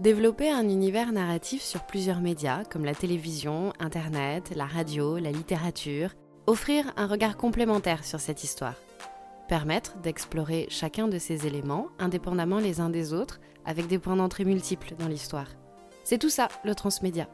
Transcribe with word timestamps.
Développer 0.00 0.50
un 0.50 0.66
univers 0.66 1.12
narratif 1.12 1.60
sur 1.60 1.82
plusieurs 1.82 2.22
médias 2.22 2.64
comme 2.64 2.86
la 2.86 2.94
télévision, 2.94 3.74
Internet, 3.80 4.50
la 4.56 4.64
radio, 4.64 5.18
la 5.18 5.30
littérature, 5.30 6.14
offrir 6.46 6.90
un 6.96 7.06
regard 7.06 7.36
complémentaire 7.36 8.02
sur 8.02 8.18
cette 8.18 8.42
histoire, 8.42 8.76
permettre 9.46 9.98
d'explorer 9.98 10.66
chacun 10.70 11.06
de 11.06 11.18
ces 11.18 11.46
éléments 11.46 11.88
indépendamment 11.98 12.60
les 12.60 12.80
uns 12.80 12.88
des 12.88 13.12
autres 13.12 13.40
avec 13.66 13.88
des 13.88 13.98
points 13.98 14.16
d'entrée 14.16 14.46
multiples 14.46 14.94
dans 14.98 15.08
l'histoire. 15.08 15.48
C'est 16.02 16.16
tout 16.16 16.30
ça 16.30 16.48
le 16.64 16.74
transmédia. 16.74 17.28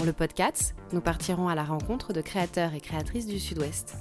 Dans 0.00 0.06
le 0.06 0.14
podcast, 0.14 0.74
nous 0.94 1.02
partirons 1.02 1.48
à 1.48 1.54
la 1.54 1.62
rencontre 1.62 2.14
de 2.14 2.22
créateurs 2.22 2.72
et 2.72 2.80
créatrices 2.80 3.26
du 3.26 3.38
Sud-Ouest. 3.38 3.96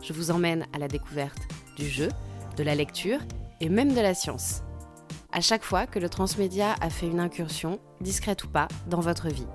Je 0.00 0.12
vous 0.12 0.30
emmène 0.30 0.64
à 0.72 0.78
la 0.78 0.86
découverte 0.86 1.40
du 1.76 1.88
jeu, 1.88 2.08
de 2.56 2.62
la 2.62 2.76
lecture 2.76 3.18
et 3.60 3.68
même 3.68 3.92
de 3.92 4.00
la 4.00 4.14
science. 4.14 4.62
À 5.32 5.40
chaque 5.40 5.64
fois 5.64 5.88
que 5.88 5.98
le 5.98 6.08
transmédia 6.08 6.76
a 6.80 6.88
fait 6.88 7.08
une 7.08 7.18
incursion, 7.18 7.80
discrète 8.00 8.44
ou 8.44 8.48
pas, 8.48 8.68
dans 8.86 9.00
votre 9.00 9.26
vie. 9.26 9.48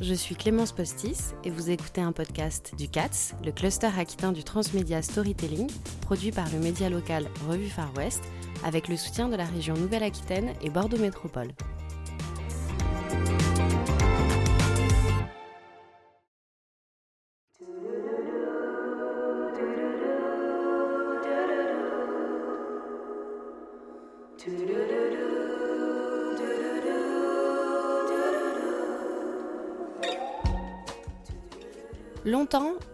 Je 0.00 0.14
suis 0.14 0.36
Clémence 0.36 0.72
Postis 0.72 1.34
et 1.44 1.50
vous 1.50 1.68
écoutez 1.68 2.00
un 2.00 2.12
podcast 2.12 2.72
du 2.78 2.88
CATS, 2.88 3.34
le 3.44 3.52
cluster 3.52 3.90
aquitain 3.94 4.32
du 4.32 4.42
transmédia 4.42 5.02
storytelling, 5.02 5.68
produit 6.00 6.32
par 6.32 6.48
le 6.50 6.60
média 6.60 6.88
local 6.88 7.28
Revue 7.46 7.68
Far 7.68 7.92
West, 7.94 8.22
avec 8.64 8.88
le 8.88 8.96
soutien 8.96 9.28
de 9.28 9.36
la 9.36 9.44
région 9.44 9.74
Nouvelle-Aquitaine 9.74 10.54
et 10.62 10.70
Bordeaux 10.70 10.96
Métropole. 10.96 11.52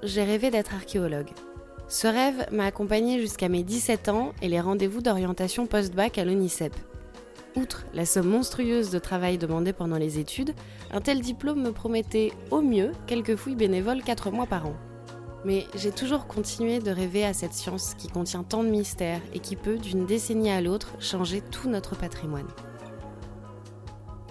J'ai 0.05 0.23
rêvé 0.23 0.51
d'être 0.51 0.75
archéologue. 0.75 1.31
Ce 1.89 2.07
rêve 2.07 2.47
m'a 2.53 2.67
accompagné 2.67 3.21
jusqu'à 3.21 3.49
mes 3.49 3.63
17 3.63 4.09
ans 4.09 4.33
et 4.43 4.49
les 4.49 4.61
rendez-vous 4.61 5.01
d'orientation 5.01 5.67
post-bac 5.67 6.19
à 6.19 6.25
l'ONICEP. 6.25 6.75
Outre 7.57 7.87
la 7.95 8.05
somme 8.05 8.29
monstrueuse 8.29 8.91
de 8.91 8.99
travail 8.99 9.39
demandé 9.39 9.73
pendant 9.73 9.97
les 9.97 10.19
études, 10.19 10.55
un 10.93 11.01
tel 11.01 11.21
diplôme 11.21 11.63
me 11.63 11.73
promettait 11.73 12.33
au 12.51 12.61
mieux 12.61 12.93
quelques 13.07 13.37
fouilles 13.37 13.55
bénévoles 13.55 14.03
4 14.03 14.31
mois 14.31 14.47
par 14.47 14.67
an. 14.67 14.75
Mais 15.45 15.67
j'ai 15.75 15.93
toujours 15.93 16.27
continué 16.27 16.81
de 16.81 16.91
rêver 16.91 17.25
à 17.25 17.35
cette 17.35 17.53
science 17.53 17.95
qui 17.95 18.09
contient 18.09 18.43
tant 18.43 18.65
de 18.65 18.71
mystères 18.71 19.21
et 19.35 19.39
qui 19.39 19.57
peut, 19.57 19.77
d'une 19.77 20.07
décennie 20.07 20.51
à 20.51 20.61
l'autre, 20.61 20.95
changer 21.01 21.43
tout 21.43 21.69
notre 21.69 21.97
patrimoine. 21.97 22.49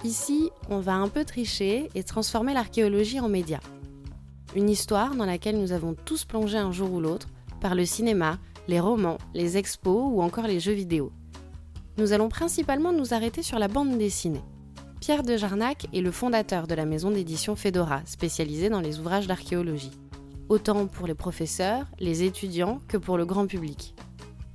Ici, 0.03 0.49
on 0.69 0.79
va 0.79 0.95
un 0.95 1.07
peu 1.07 1.23
tricher 1.23 1.89
et 1.95 2.03
transformer 2.03 2.53
l'archéologie 2.53 3.19
en 3.19 3.29
média. 3.29 3.59
Une 4.55 4.69
histoire 4.69 5.15
dans 5.15 5.25
laquelle 5.25 5.59
nous 5.59 5.71
avons 5.71 5.95
tous 5.95 6.25
plongé 6.25 6.57
un 6.59 6.71
jour 6.71 6.91
ou 6.93 7.01
l'autre 7.01 7.27
par 7.59 7.73
le 7.73 7.85
cinéma, 7.85 8.37
les 8.67 8.79
romans, 8.79 9.17
les 9.33 9.57
expos 9.57 10.11
ou 10.11 10.21
encore 10.21 10.45
les 10.45 10.59
jeux 10.59 10.73
vidéo. 10.73 11.11
Nous 11.97 12.13
allons 12.13 12.29
principalement 12.29 12.93
nous 12.93 13.15
arrêter 13.15 13.41
sur 13.41 13.57
la 13.57 13.67
bande 13.67 13.97
dessinée. 13.97 14.43
Pierre 14.99 15.23
de 15.23 15.37
Jarnac 15.37 15.87
est 15.91 16.01
le 16.01 16.11
fondateur 16.11 16.67
de 16.67 16.75
la 16.75 16.85
maison 16.85 17.09
d'édition 17.09 17.55
Fedora, 17.55 18.01
spécialisée 18.05 18.69
dans 18.69 18.79
les 18.79 18.99
ouvrages 18.99 19.27
d'archéologie. 19.27 19.91
Autant 20.49 20.85
pour 20.85 21.07
les 21.07 21.15
professeurs, 21.15 21.87
les 21.99 22.23
étudiants 22.23 22.79
que 22.87 22.97
pour 22.97 23.17
le 23.17 23.25
grand 23.25 23.47
public. 23.47 23.95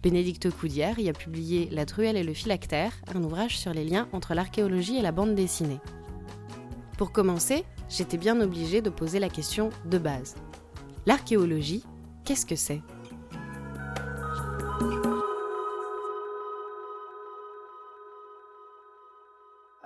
Bénédicte 0.03 0.49
Coudière 0.51 1.01
y 1.01 1.09
a 1.09 1.12
publié 1.12 1.69
La 1.72 1.87
truelle 1.87 2.17
et 2.17 2.22
le 2.22 2.34
phylactère, 2.34 2.93
un 3.12 3.22
ouvrage 3.25 3.59
sur 3.59 3.75
les 3.75 3.84
liens 3.84 4.06
entre 4.12 4.34
l'archéologie 4.34 4.97
et 4.97 5.03
la 5.03 5.11
bande 5.11 5.34
dessinée. 5.34 5.81
Pour 6.97 7.11
commencer, 7.11 7.65
j'étais 7.88 8.19
bien 8.19 8.41
obligée 8.41 8.82
de 8.82 8.91
poser 8.91 9.19
la 9.19 9.28
question 9.28 9.71
de 9.87 9.99
base. 9.99 10.37
L'archéologie, 11.06 11.84
qu'est-ce 12.25 12.47
que 12.47 12.56
c'est? 12.56 12.82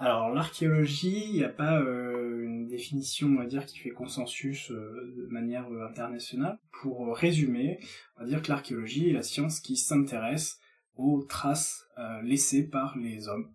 Alors 0.02 0.30
l'archéologie, 0.30 1.26
il 1.28 1.34
n'y 1.34 1.44
a 1.44 1.48
pas 1.48 1.80
euh, 1.80 2.42
une 2.42 2.66
définition, 2.66 3.28
on 3.28 3.36
va 3.36 3.46
dire, 3.46 3.64
qui 3.66 3.78
fait 3.78 3.91
consensus 3.91 4.72
euh, 4.72 5.14
de 5.16 5.28
manière 5.30 5.70
euh, 5.70 5.86
internationale. 5.86 6.58
Pour 6.80 7.16
résumer, 7.16 7.78
on 8.16 8.22
va 8.22 8.26
dire 8.26 8.42
que 8.42 8.48
l'archéologie 8.48 9.10
est 9.10 9.12
la 9.12 9.22
science 9.22 9.60
qui 9.60 9.76
s'intéresse 9.76 10.58
aux 10.96 11.22
traces 11.22 11.86
laissées 12.22 12.64
par 12.68 12.98
les 12.98 13.28
hommes 13.28 13.50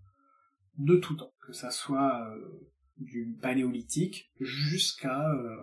de 0.78 0.96
tout 0.96 1.16
temps, 1.16 1.34
que 1.46 1.52
ça 1.52 1.70
soit 1.70 2.34
du 3.00 3.38
paléolithique 3.42 4.32
jusqu'à 4.40 5.30
euh, 5.32 5.56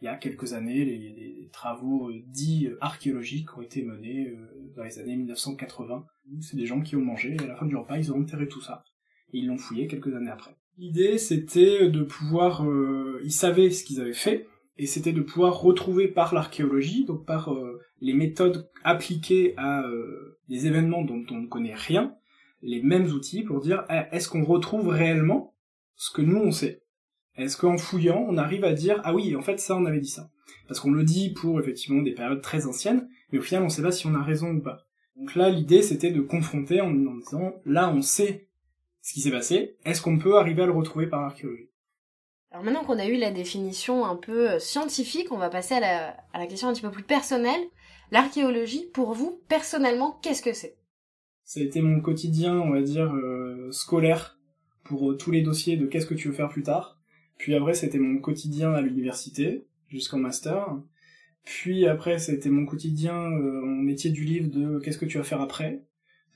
il 0.00 0.06
y 0.06 0.08
a 0.08 0.16
quelques 0.16 0.52
années 0.52 0.84
les, 0.84 1.48
travaux 1.52 2.10
euh, 2.10 2.22
dits 2.26 2.68
archéologiques 2.80 3.56
ont 3.56 3.62
été 3.62 3.82
menés 3.82 4.28
euh, 4.28 4.72
dans 4.76 4.82
les 4.82 4.98
années 4.98 5.16
1980. 5.16 6.06
C'est 6.40 6.56
des 6.56 6.66
gens 6.66 6.80
qui 6.80 6.96
ont 6.96 7.04
mangé 7.04 7.36
et 7.38 7.44
à 7.44 7.46
la 7.46 7.56
fin 7.56 7.66
du 7.66 7.76
repas 7.76 7.96
ils 7.96 8.12
ont 8.12 8.20
enterré 8.20 8.48
tout 8.48 8.60
ça 8.60 8.84
et 9.32 9.38
ils 9.38 9.46
l'ont 9.46 9.58
fouillé 9.58 9.86
quelques 9.86 10.14
années 10.14 10.30
après. 10.30 10.56
L'idée 10.76 11.18
c'était 11.18 11.88
de 11.88 12.02
pouvoir, 12.02 12.66
ils 13.22 13.32
savaient 13.32 13.70
ce 13.70 13.84
qu'ils 13.84 14.00
avaient 14.00 14.12
fait 14.12 14.48
et 14.76 14.86
c'était 14.86 15.12
de 15.12 15.22
pouvoir 15.22 15.60
retrouver 15.60 16.08
par 16.08 16.34
l'archéologie, 16.34 17.04
donc 17.04 17.24
par 17.24 17.54
les 18.00 18.12
méthodes 18.12 18.68
appliquées 18.82 19.54
à 19.56 19.84
des 20.48 20.66
événements 20.66 21.04
dont 21.04 21.24
on 21.30 21.42
ne 21.42 21.46
connaît 21.46 21.76
rien, 21.76 22.16
les 22.64 22.82
mêmes 22.82 23.06
outils 23.06 23.42
pour 23.42 23.60
dire 23.60 23.84
eh, 23.90 24.02
est-ce 24.10 24.28
qu'on 24.28 24.44
retrouve 24.44 24.88
réellement 24.88 25.53
ce 25.96 26.10
que 26.10 26.22
nous 26.22 26.38
on 26.38 26.50
sait. 26.50 26.82
Est-ce 27.36 27.56
qu'en 27.56 27.78
fouillant, 27.78 28.24
on 28.28 28.36
arrive 28.36 28.64
à 28.64 28.72
dire 28.72 29.00
ah 29.04 29.14
oui, 29.14 29.34
en 29.36 29.42
fait 29.42 29.58
ça 29.58 29.76
on 29.76 29.86
avait 29.86 30.00
dit 30.00 30.08
ça. 30.08 30.30
Parce 30.68 30.80
qu'on 30.80 30.92
le 30.92 31.04
dit 31.04 31.32
pour 31.32 31.60
effectivement 31.60 32.02
des 32.02 32.12
périodes 32.12 32.42
très 32.42 32.66
anciennes, 32.66 33.08
mais 33.30 33.38
au 33.38 33.42
final 33.42 33.64
on 33.64 33.68
sait 33.68 33.82
pas 33.82 33.92
si 33.92 34.06
on 34.06 34.14
a 34.14 34.22
raison 34.22 34.50
ou 34.50 34.60
pas. 34.60 34.86
Donc 35.16 35.34
là 35.34 35.50
l'idée 35.50 35.82
c'était 35.82 36.10
de 36.10 36.20
confronter 36.20 36.80
en, 36.80 36.92
disant 36.92 37.54
là 37.64 37.92
on 37.92 38.02
sait 38.02 38.48
ce 39.02 39.12
qui 39.12 39.20
s'est 39.20 39.30
passé, 39.30 39.76
est-ce 39.84 40.00
qu'on 40.00 40.18
peut 40.18 40.38
arriver 40.38 40.62
à 40.62 40.66
le 40.66 40.72
retrouver 40.72 41.06
par 41.06 41.22
archéologie? 41.22 41.68
Alors 42.50 42.64
maintenant 42.64 42.84
qu'on 42.84 42.98
a 42.98 43.06
eu 43.06 43.16
la 43.16 43.32
définition 43.32 44.06
un 44.06 44.16
peu 44.16 44.52
euh, 44.52 44.58
scientifique, 44.58 45.32
on 45.32 45.38
va 45.38 45.50
passer 45.50 45.74
à 45.74 45.80
la, 45.80 46.16
à 46.32 46.38
la 46.38 46.46
question 46.46 46.68
un 46.68 46.72
petit 46.72 46.82
peu 46.82 46.90
plus 46.90 47.02
personnelle. 47.02 47.60
L'archéologie, 48.12 48.86
pour 48.94 49.12
vous, 49.12 49.42
personnellement, 49.48 50.20
qu'est-ce 50.22 50.40
que 50.40 50.52
c'est? 50.52 50.76
Ça 51.42 51.60
a 51.60 51.64
été 51.64 51.82
mon 51.82 52.00
quotidien, 52.00 52.54
on 52.58 52.70
va 52.70 52.80
dire, 52.80 53.12
euh, 53.12 53.70
scolaire 53.72 54.33
pour 54.84 55.10
euh, 55.10 55.16
tous 55.16 55.30
les 55.30 55.42
dossiers 55.42 55.76
de 55.76 55.86
qu'est-ce 55.86 56.06
que 56.06 56.14
tu 56.14 56.28
veux 56.28 56.34
faire 56.34 56.48
plus 56.48 56.62
tard. 56.62 56.98
Puis 57.38 57.54
après, 57.54 57.74
c'était 57.74 57.98
mon 57.98 58.18
quotidien 58.18 58.72
à 58.72 58.80
l'université, 58.80 59.66
jusqu'en 59.88 60.18
master. 60.18 60.78
Puis 61.44 61.86
après, 61.86 62.18
c'était 62.18 62.50
mon 62.50 62.64
quotidien 62.64 63.32
euh, 63.32 63.62
métier 63.64 64.10
du 64.10 64.24
livre 64.24 64.48
de 64.48 64.78
qu'est-ce 64.78 64.98
que 64.98 65.06
tu 65.06 65.18
vas 65.18 65.24
faire 65.24 65.40
après. 65.40 65.82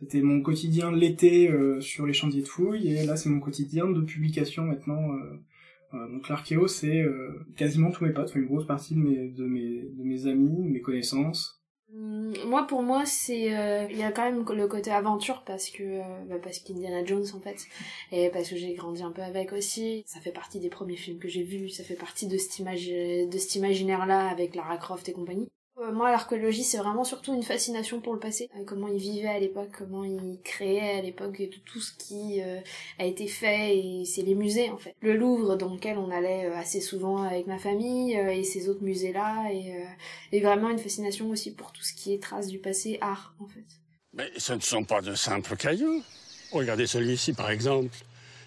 C'était 0.00 0.22
mon 0.22 0.42
quotidien 0.42 0.92
l'été 0.92 1.50
euh, 1.50 1.80
sur 1.80 2.06
les 2.06 2.12
chantiers 2.12 2.42
de 2.42 2.48
fouilles, 2.48 2.88
et 2.88 3.06
là, 3.06 3.16
c'est 3.16 3.28
mon 3.28 3.40
quotidien 3.40 3.88
de 3.88 4.00
publication 4.00 4.64
maintenant. 4.64 5.08
donc 5.92 6.28
l'archéo, 6.28 6.68
c'est 6.68 7.04
quasiment 7.56 7.90
tous 7.90 8.04
mes 8.04 8.12
potes, 8.12 8.34
une 8.34 8.44
grosse 8.44 8.66
partie 8.66 8.94
de 8.94 9.00
mes, 9.00 9.28
de 9.28 9.44
de 9.44 10.04
mes 10.04 10.26
amis, 10.26 10.68
mes 10.68 10.80
connaissances, 10.80 11.57
moi, 11.90 12.66
pour 12.66 12.82
moi, 12.82 13.06
c'est 13.06 13.56
euh, 13.56 13.86
il 13.90 13.96
y 13.96 14.02
a 14.02 14.12
quand 14.12 14.22
même 14.22 14.44
le 14.46 14.68
côté 14.68 14.90
aventure 14.90 15.42
parce 15.44 15.70
que 15.70 15.82
euh, 15.82 16.02
bah, 16.28 16.36
parce 16.42 16.58
qu'Indiana 16.58 17.04
Jones 17.04 17.24
en 17.34 17.40
fait 17.40 17.66
et 18.12 18.28
parce 18.28 18.50
que 18.50 18.56
j'ai 18.56 18.74
grandi 18.74 19.02
un 19.02 19.10
peu 19.10 19.22
avec 19.22 19.52
aussi. 19.52 20.02
Ça 20.06 20.20
fait 20.20 20.32
partie 20.32 20.60
des 20.60 20.68
premiers 20.68 20.96
films 20.96 21.18
que 21.18 21.28
j'ai 21.28 21.42
vus. 21.42 21.70
Ça 21.70 21.84
fait 21.84 21.94
partie 21.94 22.26
de 22.26 22.36
image 22.58 22.88
de 22.88 23.38
cet 23.38 23.54
imaginaire 23.54 24.06
là 24.06 24.28
avec 24.28 24.54
Lara 24.54 24.76
Croft 24.76 25.08
et 25.08 25.12
compagnie. 25.12 25.48
Euh, 25.80 25.92
moi, 25.92 26.10
l'archéologie, 26.10 26.64
c'est 26.64 26.78
vraiment 26.78 27.04
surtout 27.04 27.34
une 27.34 27.42
fascination 27.42 28.00
pour 28.00 28.12
le 28.12 28.18
passé. 28.18 28.50
Euh, 28.56 28.64
comment 28.66 28.88
ils 28.88 28.98
vivaient 28.98 29.28
à 29.28 29.38
l'époque, 29.38 29.70
comment 29.76 30.04
ils 30.04 30.40
créaient 30.42 30.98
à 30.98 31.02
l'époque, 31.02 31.40
tout, 31.64 31.80
ce 31.80 31.92
qui 31.92 32.42
euh, 32.42 32.58
a 32.98 33.04
été 33.04 33.28
fait, 33.28 33.76
et 33.76 34.04
c'est 34.04 34.22
les 34.22 34.34
musées, 34.34 34.70
en 34.70 34.78
fait. 34.78 34.94
Le 35.00 35.16
Louvre, 35.16 35.56
dans 35.56 35.72
lequel 35.72 35.98
on 35.98 36.10
allait 36.10 36.46
assez 36.46 36.80
souvent 36.80 37.22
avec 37.22 37.46
ma 37.46 37.58
famille, 37.58 38.14
et 38.14 38.42
ces 38.42 38.68
autres 38.68 38.82
musées-là, 38.82 39.52
et, 39.52 39.84
et 40.32 40.40
vraiment 40.40 40.70
une 40.70 40.78
fascination 40.78 41.30
aussi 41.30 41.54
pour 41.54 41.72
tout 41.72 41.82
ce 41.82 41.92
qui 41.94 42.12
est 42.12 42.22
traces 42.22 42.48
du 42.48 42.58
passé, 42.58 42.98
art, 43.00 43.34
en 43.38 43.46
fait. 43.46 43.64
Mais 44.14 44.30
ce 44.36 44.54
ne 44.54 44.60
sont 44.60 44.84
pas 44.84 45.00
de 45.00 45.14
simples 45.14 45.56
cailloux. 45.56 46.02
Regardez 46.50 46.86
celui-ci, 46.86 47.34
par 47.34 47.50
exemple. 47.50 47.96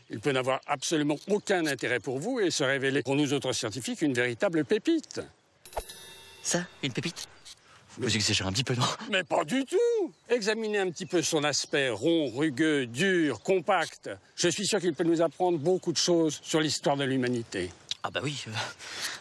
Il 0.09 0.19
peut 0.19 0.31
n'avoir 0.31 0.59
absolument 0.67 1.15
aucun 1.29 1.65
intérêt 1.65 2.01
pour 2.01 2.19
vous 2.19 2.41
et 2.41 2.51
se 2.51 2.63
révéler 2.63 3.01
pour 3.01 3.15
nous 3.15 3.31
autres 3.33 3.53
scientifiques 3.53 4.01
une 4.01 4.13
véritable 4.13 4.65
pépite. 4.65 5.21
Ça, 6.43 6.65
une 6.81 6.91
pépite 6.91 7.27
Vous 7.97 8.15
exagérez 8.15 8.49
un 8.49 8.51
petit 8.51 8.63
peu, 8.63 8.73
non 8.75 8.85
Mais 9.11 9.23
pas 9.23 9.43
du 9.45 9.63
tout 9.65 10.11
Examinez 10.29 10.79
un 10.79 10.89
petit 10.89 11.05
peu 11.05 11.21
son 11.21 11.43
aspect 11.43 11.89
rond, 11.89 12.29
rugueux, 12.29 12.87
dur, 12.87 13.41
compact. 13.41 14.09
Je 14.35 14.47
suis 14.47 14.65
sûr 14.65 14.79
qu'il 14.79 14.93
peut 14.93 15.03
nous 15.03 15.21
apprendre 15.21 15.59
beaucoup 15.59 15.91
de 15.91 15.97
choses 15.97 16.39
sur 16.41 16.59
l'histoire 16.59 16.97
de 16.97 17.03
l'humanité. 17.03 17.69
Ah 18.03 18.09
bah 18.09 18.21
oui, 18.23 18.43
euh, 18.47 18.51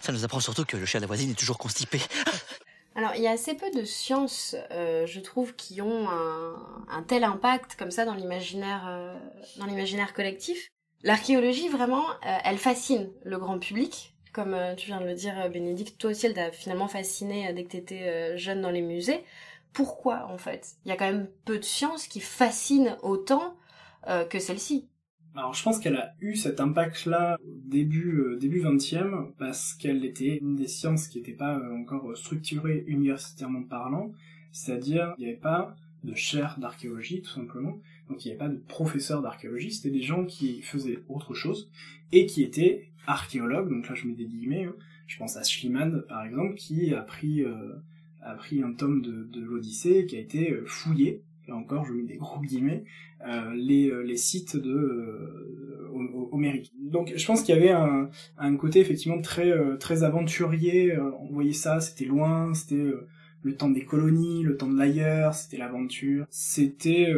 ça 0.01 0.13
nous 0.13 0.25
apprend 0.25 0.41
surtout 0.41 0.65
que 0.65 0.79
le 0.79 0.87
chien 0.87 1.01
de 1.01 1.03
la 1.03 1.09
voisine 1.09 1.31
est 1.31 1.39
toujours 1.39 1.59
constipé. 1.59 2.01
Alors, 2.97 3.13
il 3.15 3.23
y 3.23 3.27
a 3.27 3.33
assez 3.33 3.55
peu 3.55 3.71
de 3.71 3.85
sciences, 3.85 4.57
euh, 4.71 5.07
je 5.07 5.21
trouve, 5.21 5.55
qui 5.55 5.81
ont 5.81 6.09
un, 6.09 7.03
tel 7.07 7.25
impact 7.25 7.77
comme 7.77 7.91
ça 7.91 8.05
dans 8.05 8.15
l'imaginaire, 8.15 8.87
euh, 8.89 9.15
dans 9.59 9.67
l'imaginaire 9.67 10.13
collectif. 10.13 10.69
L'archéologie, 11.03 11.69
vraiment, 11.69 12.05
elle 12.23 12.59
fascine 12.59 13.09
le 13.25 13.39
grand 13.39 13.59
public. 13.59 14.13
Comme 14.33 14.57
tu 14.77 14.87
viens 14.87 15.01
de 15.01 15.07
le 15.07 15.15
dire, 15.15 15.35
Bénédicte, 15.51 15.99
toi 15.99 16.11
aussi, 16.11 16.27
elle 16.27 16.35
t'a 16.35 16.53
finalement 16.53 16.89
fasciné 16.89 17.53
dès 17.53 17.65
que 17.65 17.71
t'étais 17.71 18.39
jeune 18.39 18.61
dans 18.61 18.71
les 18.71 18.83
musées. 18.83 19.25
Pourquoi, 19.73 20.27
en 20.27 20.39
fait? 20.39 20.77
Il 20.85 20.89
y 20.89 20.93
a 20.93 20.97
quand 20.97 21.11
même 21.11 21.29
peu 21.45 21.59
de 21.59 21.65
sciences 21.65 22.07
qui 22.07 22.21
fascinent 22.21 22.97
autant 23.03 23.57
que 24.29 24.39
celle-ci. 24.39 24.89
Alors 25.37 25.55
je 25.55 25.63
pense 25.63 25.79
qu'elle 25.79 25.97
a 25.97 26.15
eu 26.21 26.35
cet 26.35 26.61
impact-là 26.61 27.39
début 27.45 28.19
euh, 28.19 28.37
début 28.37 28.61
20e 28.61 29.33
parce 29.39 29.75
qu'elle 29.75 30.05
était 30.05 30.39
une 30.39 30.57
des 30.57 30.67
sciences 30.67 31.07
qui 31.07 31.19
n'était 31.19 31.33
pas 31.33 31.57
euh, 31.57 31.77
encore 31.77 32.17
structurée 32.17 32.85
universitairement 32.89 33.63
parlant, 33.63 34.11
c'est-à-dire 34.51 35.15
il 35.19 35.25
n'y 35.25 35.31
avait 35.31 35.41
pas 35.41 35.77
de 36.05 36.15
chaire 36.15 36.59
d'archéologie 36.59 37.23
tout 37.23 37.31
simplement, 37.31 37.79
donc 38.09 38.25
il 38.25 38.29
n'y 38.29 38.33
avait 38.33 38.39
pas 38.39 38.49
de 38.49 38.59
professeurs 38.59 39.23
d'archéologie, 39.23 39.73
c'était 39.73 39.91
des 39.91 40.03
gens 40.03 40.25
qui 40.25 40.63
faisaient 40.63 40.99
autre 41.09 41.35
chose 41.35 41.71
et 42.13 42.27
qui 42.27 42.43
étaient 42.43 42.91
archéologues, 43.07 43.71
donc 43.71 43.89
là 43.89 43.95
je 43.95 44.07
mets 44.07 44.15
des 44.15 44.27
guillemets, 44.27 44.65
hein. 44.65 44.75
je 45.07 45.19
pense 45.19 45.37
à 45.37 45.43
Schliemann 45.43 46.03
par 46.09 46.25
exemple 46.25 46.55
qui 46.55 46.95
a 46.95 47.03
pris 47.03 47.43
euh, 47.45 47.75
a 48.23 48.35
pris 48.35 48.63
un 48.63 48.73
tome 48.73 49.03
de, 49.03 49.25
de 49.25 49.41
l'Odyssée 49.41 50.07
qui 50.07 50.17
a 50.17 50.21
été 50.21 50.55
fouillé 50.67 51.23
là 51.51 51.57
encore 51.57 51.85
je 51.85 51.93
mets 51.93 52.05
des 52.05 52.17
gros 52.17 52.41
guillemets, 52.41 52.85
euh, 53.27 53.53
les, 53.55 53.91
euh, 53.91 54.03
les 54.03 54.17
sites 54.17 54.57
de 54.57 54.71
euh. 54.71 55.47
Donc 56.81 57.13
je 57.15 57.27
pense 57.27 57.43
qu'il 57.43 57.55
y 57.55 57.59
avait 57.59 57.71
un, 57.71 58.09
un 58.39 58.57
côté 58.57 58.81
effectivement 58.81 59.21
très 59.21 59.53
très 59.79 60.05
aventurier. 60.05 60.97
on 60.99 61.33
voyait 61.33 61.53
ça, 61.53 61.81
c'était 61.81 62.05
loin, 62.05 62.55
c'était 62.55 62.91
le 63.43 63.55
temps 63.55 63.71
des 63.71 63.85
colonies, 63.85 64.43
le 64.43 64.57
temps 64.57 64.69
de 64.69 64.79
l'ailleurs, 64.79 65.35
c'était 65.35 65.57
l'aventure, 65.57 66.27
c'était 66.31 67.15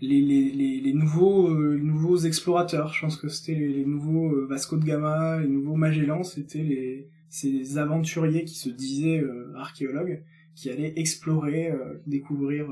les, 0.00 0.20
les, 0.20 0.50
les, 0.50 0.80
les, 0.80 0.92
nouveaux 0.92 1.54
nouveaux 1.54 2.18
explorateurs. 2.18 2.92
Je 2.92 3.02
pense 3.02 3.16
que 3.16 3.28
c'était 3.28 3.54
les, 3.54 3.84
nouveaux 3.84 4.46
Vasco 4.46 4.76
de 4.76 4.84
Gama, 4.84 5.40
les 5.40 5.48
nouveaux 5.48 5.76
Magellan, 5.76 6.24
c'était 6.24 6.62
les 6.62 7.08
ces 7.28 7.78
aventuriers 7.78 8.44
qui 8.44 8.56
se 8.56 8.68
disaient 8.68 9.22
archéologues 9.54 10.24
qui 10.56 10.68
allaient 10.68 10.92
explorer, 10.96 11.72
découvrir 12.06 12.66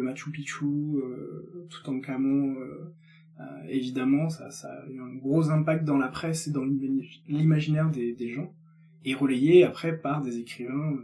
le 0.00 0.02
Machu 0.02 0.30
Picchu, 0.30 0.64
euh, 0.64 1.66
tout 1.68 1.88
en 1.90 2.00
Camon, 2.00 2.54
euh, 2.58 2.92
euh, 3.40 3.44
évidemment, 3.68 4.28
ça, 4.28 4.50
ça 4.50 4.68
a 4.68 4.88
eu 4.88 5.00
un 5.00 5.14
gros 5.14 5.50
impact 5.50 5.84
dans 5.84 5.96
la 5.96 6.08
presse 6.08 6.48
et 6.48 6.50
dans 6.50 6.64
l'imaginaire 7.28 7.90
des, 7.90 8.12
des, 8.14 8.30
gens, 8.30 8.52
et 9.04 9.14
relayé 9.14 9.64
après 9.64 9.96
par 9.96 10.20
des 10.20 10.38
écrivains. 10.38 10.98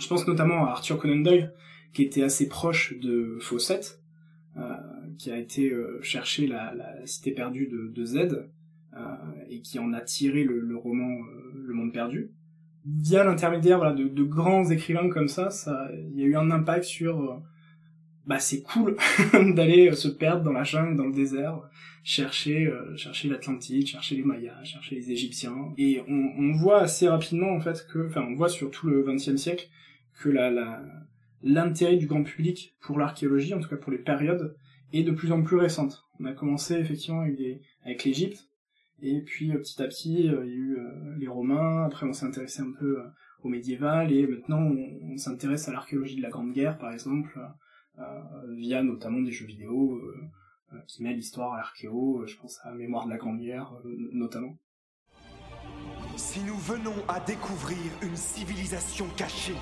Je 0.00 0.08
pense 0.08 0.26
notamment 0.26 0.66
à 0.66 0.70
Arthur 0.70 0.98
Conan 0.98 1.20
Doyle, 1.22 1.52
qui 1.92 2.02
était 2.02 2.22
assez 2.22 2.48
proche 2.48 2.98
de 2.98 3.38
Fawcett, 3.40 4.00
qui 5.18 5.30
a 5.30 5.38
été 5.38 5.72
chercher 6.02 6.46
la, 6.46 6.74
cité 7.04 7.32
perdue 7.32 7.66
de, 7.66 7.88
de 7.88 8.04
Z, 8.04 8.46
et 9.48 9.60
qui 9.60 9.78
en 9.78 9.92
a 9.92 10.00
tiré 10.00 10.44
le, 10.44 10.76
roman 10.76 11.18
Le 11.54 11.74
Monde 11.74 11.92
perdu 11.92 12.30
via 12.86 13.24
l'intermédiaire 13.24 13.78
voilà, 13.78 13.92
de, 13.92 14.22
grands 14.22 14.68
écrivains 14.70 15.10
comme 15.10 15.28
ça, 15.28 15.50
il 16.12 16.18
y 16.18 16.22
a 16.22 16.26
eu 16.26 16.36
un 16.36 16.50
impact 16.50 16.84
sur 16.84 17.42
bah 18.26 18.38
c'est 18.38 18.62
cool 18.62 18.96
d'aller 19.54 19.88
euh, 19.88 19.94
se 19.94 20.06
perdre 20.06 20.44
dans 20.44 20.52
la 20.52 20.62
jungle, 20.62 20.96
dans 20.96 21.06
le 21.06 21.12
désert, 21.12 21.58
chercher 22.04 22.66
euh, 22.66 22.96
chercher 22.96 23.28
l'Atlantide, 23.28 23.86
chercher 23.86 24.14
les 24.16 24.22
Mayas, 24.22 24.62
chercher 24.62 24.94
les 24.94 25.10
Égyptiens. 25.10 25.72
Et 25.78 26.00
on, 26.06 26.32
on 26.38 26.52
voit 26.52 26.80
assez 26.80 27.08
rapidement 27.08 27.50
en 27.50 27.60
fait 27.60 27.86
que, 27.92 28.06
enfin 28.06 28.24
on 28.28 28.34
voit 28.34 28.48
sur 28.48 28.70
tout 28.70 28.86
le 28.86 29.02
XXe 29.02 29.36
siècle 29.36 29.68
que 30.20 30.28
la, 30.28 30.82
l'intérêt 31.42 31.96
du 31.96 32.06
grand 32.06 32.22
public 32.22 32.76
pour 32.80 32.98
l'archéologie, 32.98 33.54
en 33.54 33.60
tout 33.60 33.68
cas 33.68 33.76
pour 33.76 33.92
les 33.92 33.98
périodes, 33.98 34.56
est 34.92 35.02
de 35.02 35.12
plus 35.12 35.32
en 35.32 35.42
plus 35.42 35.56
récente. 35.56 36.04
On 36.18 36.24
a 36.26 36.32
commencé 36.32 36.74
effectivement 36.74 37.22
avec, 37.84 38.04
l'Égypte, 38.04 38.48
et 39.02 39.22
puis 39.22 39.50
euh, 39.52 39.58
petit 39.58 39.82
à 39.82 39.86
petit 39.86 40.14
il 40.14 40.26
y 40.26 40.28
a 40.28 40.44
eu 40.44 40.78
les 41.18 41.28
Romains. 41.28 41.84
Après 41.84 42.06
on 42.06 42.12
s'est 42.12 42.26
intéressé 42.26 42.62
un 42.62 42.72
peu 42.78 43.02
au 43.42 43.48
médiéval, 43.48 44.12
et 44.12 44.26
maintenant 44.26 44.60
on, 44.60 45.16
s'intéresse 45.16 45.68
à 45.68 45.72
l'archéologie 45.72 46.16
de 46.16 46.22
la 46.22 46.30
Grande 46.30 46.52
Guerre 46.52 46.78
par 46.78 46.92
exemple 46.92 47.38
euh, 48.00 48.54
via 48.54 48.82
notamment 48.82 49.20
des 49.20 49.32
jeux 49.32 49.46
vidéo 49.46 49.96
euh, 49.96 50.14
euh, 50.72 50.78
qui 50.86 51.02
mêlent 51.02 51.16
l'histoire 51.16 51.54
à 51.54 51.56
l'archéo, 51.58 52.24
je 52.26 52.36
pense 52.36 52.58
à 52.62 52.72
Mémoire 52.72 53.04
de 53.04 53.10
la 53.10 53.18
Grande 53.18 53.40
Guerre 53.40 53.72
notamment. 54.12 54.56
Si 56.16 56.40
nous 56.40 56.56
venons 56.56 56.94
à 57.08 57.20
découvrir 57.20 57.78
une 58.02 58.16
civilisation 58.16 59.06
cachée, 59.16 59.56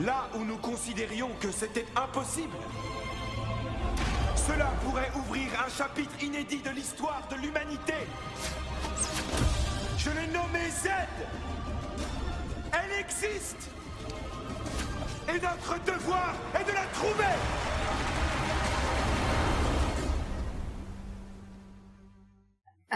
là 0.00 0.28
où 0.34 0.44
nous 0.44 0.58
considérions 0.58 1.30
que 1.40 1.50
c'était 1.50 1.86
impossible, 1.96 2.56
cela 4.36 4.72
pourrait 4.84 5.10
ouvrir 5.16 5.48
un 5.66 5.70
chapitre 5.70 6.22
inédit 6.22 6.62
de 6.62 6.70
l'histoire 6.70 7.22
de 7.30 7.36
l'humanité. 7.36 7.94
Je 9.98 10.10
l'ai 10.10 10.26
nommée 10.28 10.70
Z. 10.70 10.88
Elle 12.72 13.00
existe. 13.00 13.70
Et 15.28 15.38
notre 15.40 15.78
devoir 15.84 16.34
est 16.54 16.64
de 16.64 16.72
la 16.72 16.84
trouver 16.94 17.34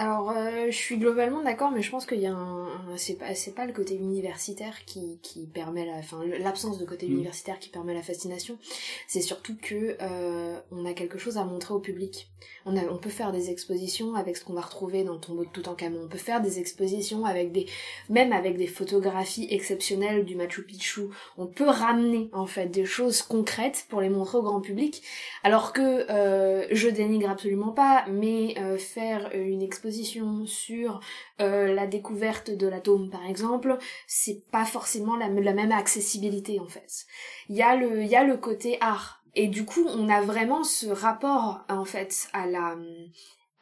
Alors, 0.02 0.32
euh, 0.32 0.66
je 0.66 0.76
suis 0.76 0.96
globalement 0.96 1.44
d'accord, 1.44 1.70
mais 1.70 1.80
je 1.80 1.88
pense 1.88 2.06
qu'il 2.06 2.18
y 2.18 2.26
a 2.26 2.32
un, 2.32 2.66
c'est 2.96 3.14
pas, 3.14 3.36
c'est 3.36 3.54
pas 3.54 3.66
le 3.66 3.72
côté 3.72 3.94
universitaire 3.94 4.84
qui, 4.84 5.20
qui 5.22 5.46
permet 5.46 5.86
la, 5.86 5.92
enfin, 5.92 6.24
l'absence 6.40 6.78
de 6.78 6.84
côté 6.84 7.06
mm. 7.06 7.12
universitaire 7.12 7.60
qui 7.60 7.68
permet 7.68 7.94
la 7.94 8.02
fascination. 8.02 8.58
C'est 9.06 9.20
surtout 9.20 9.56
que 9.62 9.96
euh, 10.02 10.58
on 10.72 10.86
a 10.86 10.92
quelque 10.92 11.20
chose 11.20 11.38
à 11.38 11.44
montrer 11.44 11.72
au 11.72 11.78
public. 11.78 12.32
On 12.66 12.76
a, 12.76 12.80
on 12.90 12.96
peut 12.96 13.10
faire 13.10 13.30
des 13.30 13.50
expositions 13.50 14.16
avec 14.16 14.36
ce 14.36 14.44
qu'on 14.44 14.54
va 14.54 14.62
retrouver 14.62 15.04
dans 15.04 15.12
le 15.14 15.20
tombeau 15.20 15.44
de 15.44 15.50
Toutankhamon. 15.50 16.00
On 16.06 16.08
peut 16.08 16.18
faire 16.18 16.40
des 16.40 16.58
expositions 16.58 17.24
avec 17.24 17.52
des, 17.52 17.66
même 18.10 18.32
avec 18.32 18.56
des 18.56 18.66
photographies 18.66 19.46
exceptionnelles 19.50 20.24
du 20.24 20.34
Machu 20.34 20.64
Picchu. 20.64 21.02
On 21.38 21.46
peut 21.46 21.68
ramener 21.68 22.28
en 22.32 22.46
fait 22.46 22.66
des 22.66 22.86
choses 22.86 23.22
concrètes 23.22 23.86
pour 23.88 24.00
les 24.00 24.08
montrer 24.08 24.38
au 24.38 24.42
grand 24.42 24.60
public. 24.60 25.00
Alors 25.44 25.72
que 25.72 26.10
euh, 26.10 26.66
je 26.72 26.88
dénigre 26.88 27.30
absolument 27.30 27.70
pas, 27.70 28.04
mais 28.08 28.56
faire 28.78 29.30
une 29.32 29.62
exposition 29.62 29.91
sur 30.46 31.00
euh, 31.40 31.74
la 31.74 31.86
découverte 31.86 32.50
de 32.50 32.66
l'atome 32.66 33.10
par 33.10 33.24
exemple, 33.26 33.78
c'est 34.06 34.42
pas 34.50 34.64
forcément 34.64 35.16
la, 35.16 35.28
même 35.28 35.72
accessibilité 35.72 36.60
en 36.60 36.68
fait. 36.68 37.06
Il 37.48 37.56
y 37.56 37.62
a 37.62 37.76
le 37.76 38.02
il 38.02 38.08
y 38.08 38.16
a 38.16 38.24
le 38.24 38.36
côté 38.36 38.78
art 38.80 39.22
et 39.34 39.48
du 39.48 39.64
coup 39.64 39.84
on 39.86 40.08
a 40.08 40.20
vraiment 40.22 40.64
ce 40.64 40.86
rapport 40.86 41.64
en 41.68 41.84
fait 41.84 42.28
à 42.32 42.46
la 42.46 42.76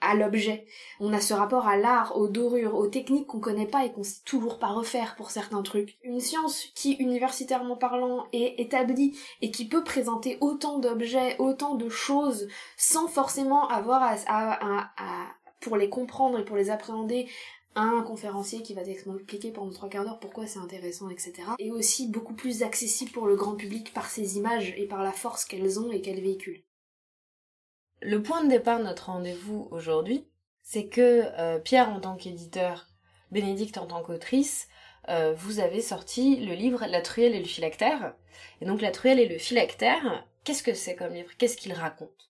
à 0.00 0.14
l'objet. 0.14 0.66
On 0.98 1.12
a 1.12 1.20
ce 1.20 1.34
rapport 1.34 1.66
à 1.66 1.76
l'art, 1.76 2.16
aux 2.16 2.28
dorures, 2.28 2.74
aux 2.74 2.86
techniques 2.86 3.26
qu'on 3.26 3.40
connaît 3.40 3.66
pas 3.66 3.84
et 3.84 3.92
qu'on 3.92 4.02
sait 4.02 4.22
toujours 4.24 4.58
pas 4.58 4.68
refaire 4.68 5.14
pour 5.16 5.30
certains 5.30 5.62
trucs. 5.62 5.98
Une 6.02 6.20
science 6.20 6.66
qui, 6.74 6.92
universitairement 6.94 7.76
parlant, 7.76 8.26
est 8.32 8.58
établie 8.58 9.18
et 9.42 9.50
qui 9.50 9.68
peut 9.68 9.84
présenter 9.84 10.38
autant 10.40 10.78
d'objets, 10.78 11.36
autant 11.38 11.74
de 11.74 11.88
choses, 11.88 12.48
sans 12.76 13.08
forcément 13.08 13.68
avoir 13.68 14.02
à, 14.02 14.86
pour 15.60 15.76
les 15.76 15.88
comprendre 15.88 16.38
et 16.38 16.44
pour 16.44 16.56
les 16.56 16.70
appréhender 16.70 17.28
un 17.74 18.02
conférencier 18.02 18.62
qui 18.62 18.74
va 18.74 18.82
t'expliquer 18.82 19.52
pendant 19.52 19.70
trois 19.70 19.88
quarts 19.88 20.04
d'heure 20.04 20.18
pourquoi 20.18 20.46
c'est 20.46 20.58
intéressant, 20.58 21.08
etc. 21.08 21.34
Et 21.58 21.70
aussi 21.70 22.08
beaucoup 22.08 22.34
plus 22.34 22.62
accessible 22.62 23.12
pour 23.12 23.26
le 23.26 23.36
grand 23.36 23.54
public 23.54 23.92
par 23.92 24.10
ces 24.10 24.36
images 24.36 24.74
et 24.76 24.86
par 24.86 25.02
la 25.02 25.12
force 25.12 25.44
qu'elles 25.44 25.78
ont 25.78 25.90
et 25.92 26.00
qu'elles 26.00 26.20
véhiculent. 26.20 26.64
Le 28.02 28.22
point 28.22 28.42
de 28.42 28.48
départ 28.48 28.78
de 28.78 28.84
notre 28.84 29.06
rendez-vous 29.06 29.68
aujourd'hui, 29.70 30.26
c'est 30.62 30.86
que 30.86 31.24
euh, 31.38 31.58
Pierre 31.58 31.90
en 31.90 32.00
tant 32.00 32.16
qu'éditeur, 32.16 32.86
Bénédicte 33.30 33.78
en 33.78 33.86
tant 33.86 34.02
qu'autrice, 34.02 34.68
euh, 35.08 35.34
vous 35.34 35.60
avez 35.60 35.80
sorti 35.80 36.36
le 36.36 36.54
livre 36.54 36.84
La 36.88 37.02
truelle 37.02 37.34
et 37.34 37.40
le 37.40 37.44
phylactère. 37.44 38.14
Et 38.60 38.64
donc 38.64 38.80
La 38.80 38.90
truelle 38.90 39.20
et 39.20 39.28
le 39.28 39.38
phylactère, 39.38 40.26
qu'est-ce 40.44 40.62
que 40.62 40.74
c'est 40.74 40.96
comme 40.96 41.14
livre? 41.14 41.30
Qu'est-ce 41.38 41.56
qu'il 41.56 41.72
raconte? 41.72 42.29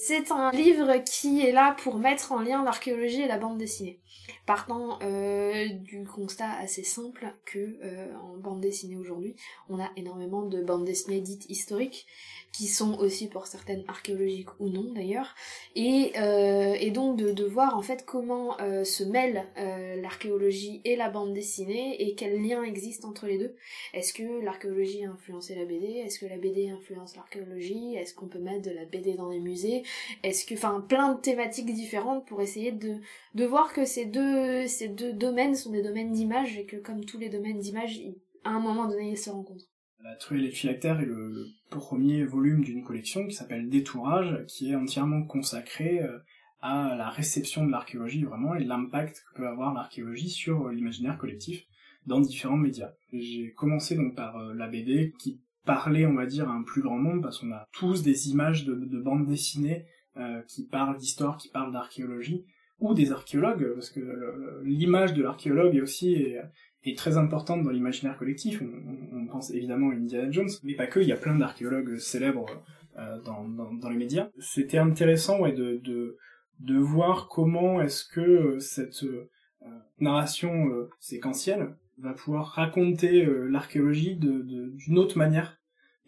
C'est 0.00 0.30
un 0.30 0.52
livre 0.52 1.02
qui 1.04 1.44
est 1.44 1.50
là 1.50 1.74
pour 1.82 1.98
mettre 1.98 2.30
en 2.30 2.40
lien 2.40 2.62
l'archéologie 2.62 3.22
et 3.22 3.26
la 3.26 3.36
bande 3.36 3.58
dessinée. 3.58 3.98
Partant 4.46 4.98
euh, 5.02 5.68
du 5.70 6.04
constat 6.04 6.52
assez 6.52 6.84
simple 6.84 7.34
que 7.44 7.78
euh, 7.82 8.06
en 8.22 8.36
bande 8.36 8.60
dessinée 8.60 8.96
aujourd'hui, 8.96 9.34
on 9.68 9.80
a 9.80 9.90
énormément 9.96 10.42
de 10.42 10.62
bandes 10.62 10.84
dessinées 10.84 11.20
dites 11.20 11.46
historiques 11.50 12.06
qui 12.52 12.66
sont 12.66 12.96
aussi 12.98 13.28
pour 13.28 13.46
certaines 13.46 13.84
archéologiques 13.88 14.48
ou 14.60 14.68
non 14.68 14.92
d'ailleurs, 14.94 15.34
et, 15.74 16.12
euh, 16.16 16.90
donc 16.90 17.18
de, 17.18 17.30
de, 17.30 17.44
voir 17.44 17.76
en 17.76 17.82
fait 17.82 18.06
comment 18.06 18.56
se 18.58 19.04
mêlent 19.04 19.46
l'archéologie 20.00 20.80
et 20.84 20.96
la 20.96 21.10
bande 21.10 21.34
dessinée 21.34 22.02
et 22.02 22.14
quel 22.14 22.42
lien 22.42 22.62
existe 22.62 23.04
entre 23.04 23.26
les 23.26 23.38
deux. 23.38 23.54
Est-ce 23.92 24.14
que 24.14 24.42
l'archéologie 24.42 25.04
a 25.04 25.10
influencé 25.10 25.54
la 25.54 25.66
BD 25.66 26.02
Est-ce 26.04 26.18
que 26.18 26.26
la 26.26 26.38
BD 26.38 26.70
influence 26.70 27.16
l'archéologie? 27.16 27.96
Est-ce 27.96 28.14
qu'on 28.14 28.28
peut 28.28 28.38
mettre 28.38 28.62
de 28.62 28.74
la 28.74 28.86
BD 28.86 29.14
dans 29.14 29.28
les 29.28 29.40
musées? 29.40 29.82
Est-ce 30.22 30.44
que, 30.44 30.54
enfin, 30.54 30.84
plein 30.88 31.14
de 31.14 31.20
thématiques 31.20 31.72
différentes 31.72 32.26
pour 32.26 32.40
essayer 32.40 32.72
de, 32.72 32.96
de 33.34 33.44
voir 33.44 33.72
que 33.72 33.84
ces 33.84 34.06
deux, 34.06 34.66
ces 34.66 34.88
deux 34.88 35.12
domaines 35.12 35.54
sont 35.54 35.70
des 35.70 35.82
domaines 35.82 36.12
d'image 36.12 36.58
et 36.58 36.66
que 36.66 36.76
comme 36.76 37.04
tous 37.04 37.18
les 37.18 37.28
domaines 37.28 37.58
d'image, 37.58 38.00
à 38.44 38.50
un 38.50 38.60
moment 38.60 38.88
donné, 38.88 39.10
ils 39.10 39.18
se 39.18 39.30
rencontrent. 39.30 39.66
La 40.02 40.14
Truelle 40.14 40.46
et 40.46 40.50
phylactère 40.50 41.00
est 41.00 41.06
le, 41.06 41.28
le 41.28 41.46
premier 41.70 42.24
volume 42.24 42.62
d'une 42.62 42.84
collection 42.84 43.26
qui 43.26 43.34
s'appelle 43.34 43.68
Détourage, 43.68 44.44
qui 44.46 44.70
est 44.70 44.76
entièrement 44.76 45.24
consacré 45.24 46.00
euh, 46.00 46.18
à 46.60 46.94
la 46.96 47.10
réception 47.10 47.66
de 47.66 47.70
l'archéologie 47.70 48.24
vraiment 48.24 48.54
et 48.54 48.64
l'impact 48.64 49.24
que 49.28 49.38
peut 49.38 49.48
avoir 49.48 49.74
l'archéologie 49.74 50.30
sur 50.30 50.66
euh, 50.66 50.72
l'imaginaire 50.72 51.18
collectif 51.18 51.64
dans 52.06 52.20
différents 52.20 52.56
médias. 52.56 52.92
J'ai 53.12 53.52
commencé 53.52 53.96
donc 53.96 54.14
par 54.14 54.36
euh, 54.36 54.54
la 54.54 54.68
BD 54.68 55.12
qui 55.18 55.40
parlait, 55.68 56.06
on 56.06 56.14
va 56.14 56.26
dire, 56.26 56.48
à 56.48 56.52
un 56.52 56.62
plus 56.62 56.82
grand 56.82 56.98
nombre 56.98 57.22
parce 57.22 57.38
qu'on 57.38 57.52
a 57.52 57.68
tous 57.72 58.02
des 58.02 58.30
images 58.30 58.64
de, 58.64 58.74
de 58.74 59.00
bandes 59.00 59.26
dessinées 59.26 59.84
euh, 60.16 60.40
qui 60.48 60.66
parlent 60.66 60.96
d'histoire, 60.96 61.36
qui 61.36 61.50
parlent 61.50 61.72
d'archéologie 61.72 62.46
ou 62.80 62.94
des 62.94 63.12
archéologues 63.12 63.74
parce 63.74 63.90
que 63.90 64.00
l'image 64.64 65.12
de 65.12 65.22
l'archéologue 65.22 65.74
est 65.74 65.80
aussi 65.80 66.34
est 66.84 66.96
très 66.96 67.16
importante 67.16 67.62
dans 67.62 67.70
l'imaginaire 67.70 68.16
collectif. 68.16 68.62
On, 69.12 69.26
pense 69.26 69.50
évidemment 69.50 69.90
à 69.90 69.94
Indiana 69.94 70.30
Jones, 70.30 70.48
mais 70.62 70.74
pas 70.74 70.86
que. 70.86 71.00
Il 71.00 71.08
y 71.08 71.12
a 71.12 71.16
plein 71.16 71.36
d'archéologues 71.36 71.98
célèbres 71.98 72.46
euh, 72.98 73.20
dans, 73.22 73.90
les 73.90 73.96
médias. 73.96 74.30
C'était 74.38 74.78
intéressant, 74.78 75.40
ouais, 75.40 75.52
de, 75.52 75.80
de, 76.60 76.78
voir 76.78 77.28
comment 77.28 77.82
est-ce 77.82 78.04
que 78.04 78.20
euh, 78.20 78.60
cette 78.60 79.02
euh, 79.04 79.28
narration 80.00 80.68
euh, 80.68 80.88
séquentielle 80.98 81.76
va 81.98 82.14
pouvoir 82.14 82.46
raconter 82.46 83.24
euh, 83.24 83.48
l'archéologie 83.48 84.16
d'une 84.16 84.98
autre 84.98 85.18
manière 85.18 85.57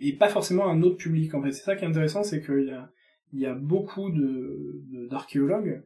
et 0.00 0.16
pas 0.16 0.28
forcément 0.28 0.68
un 0.68 0.82
autre 0.82 0.96
public. 0.96 1.34
En 1.34 1.42
fait, 1.42 1.52
c'est 1.52 1.62
ça 1.62 1.76
qui 1.76 1.84
est 1.84 1.88
intéressant, 1.88 2.22
c'est 2.22 2.42
qu'il 2.42 2.88
y 3.34 3.46
a 3.46 3.54
beaucoup 3.54 4.10
de 4.10 5.08
d'archéologues 5.10 5.82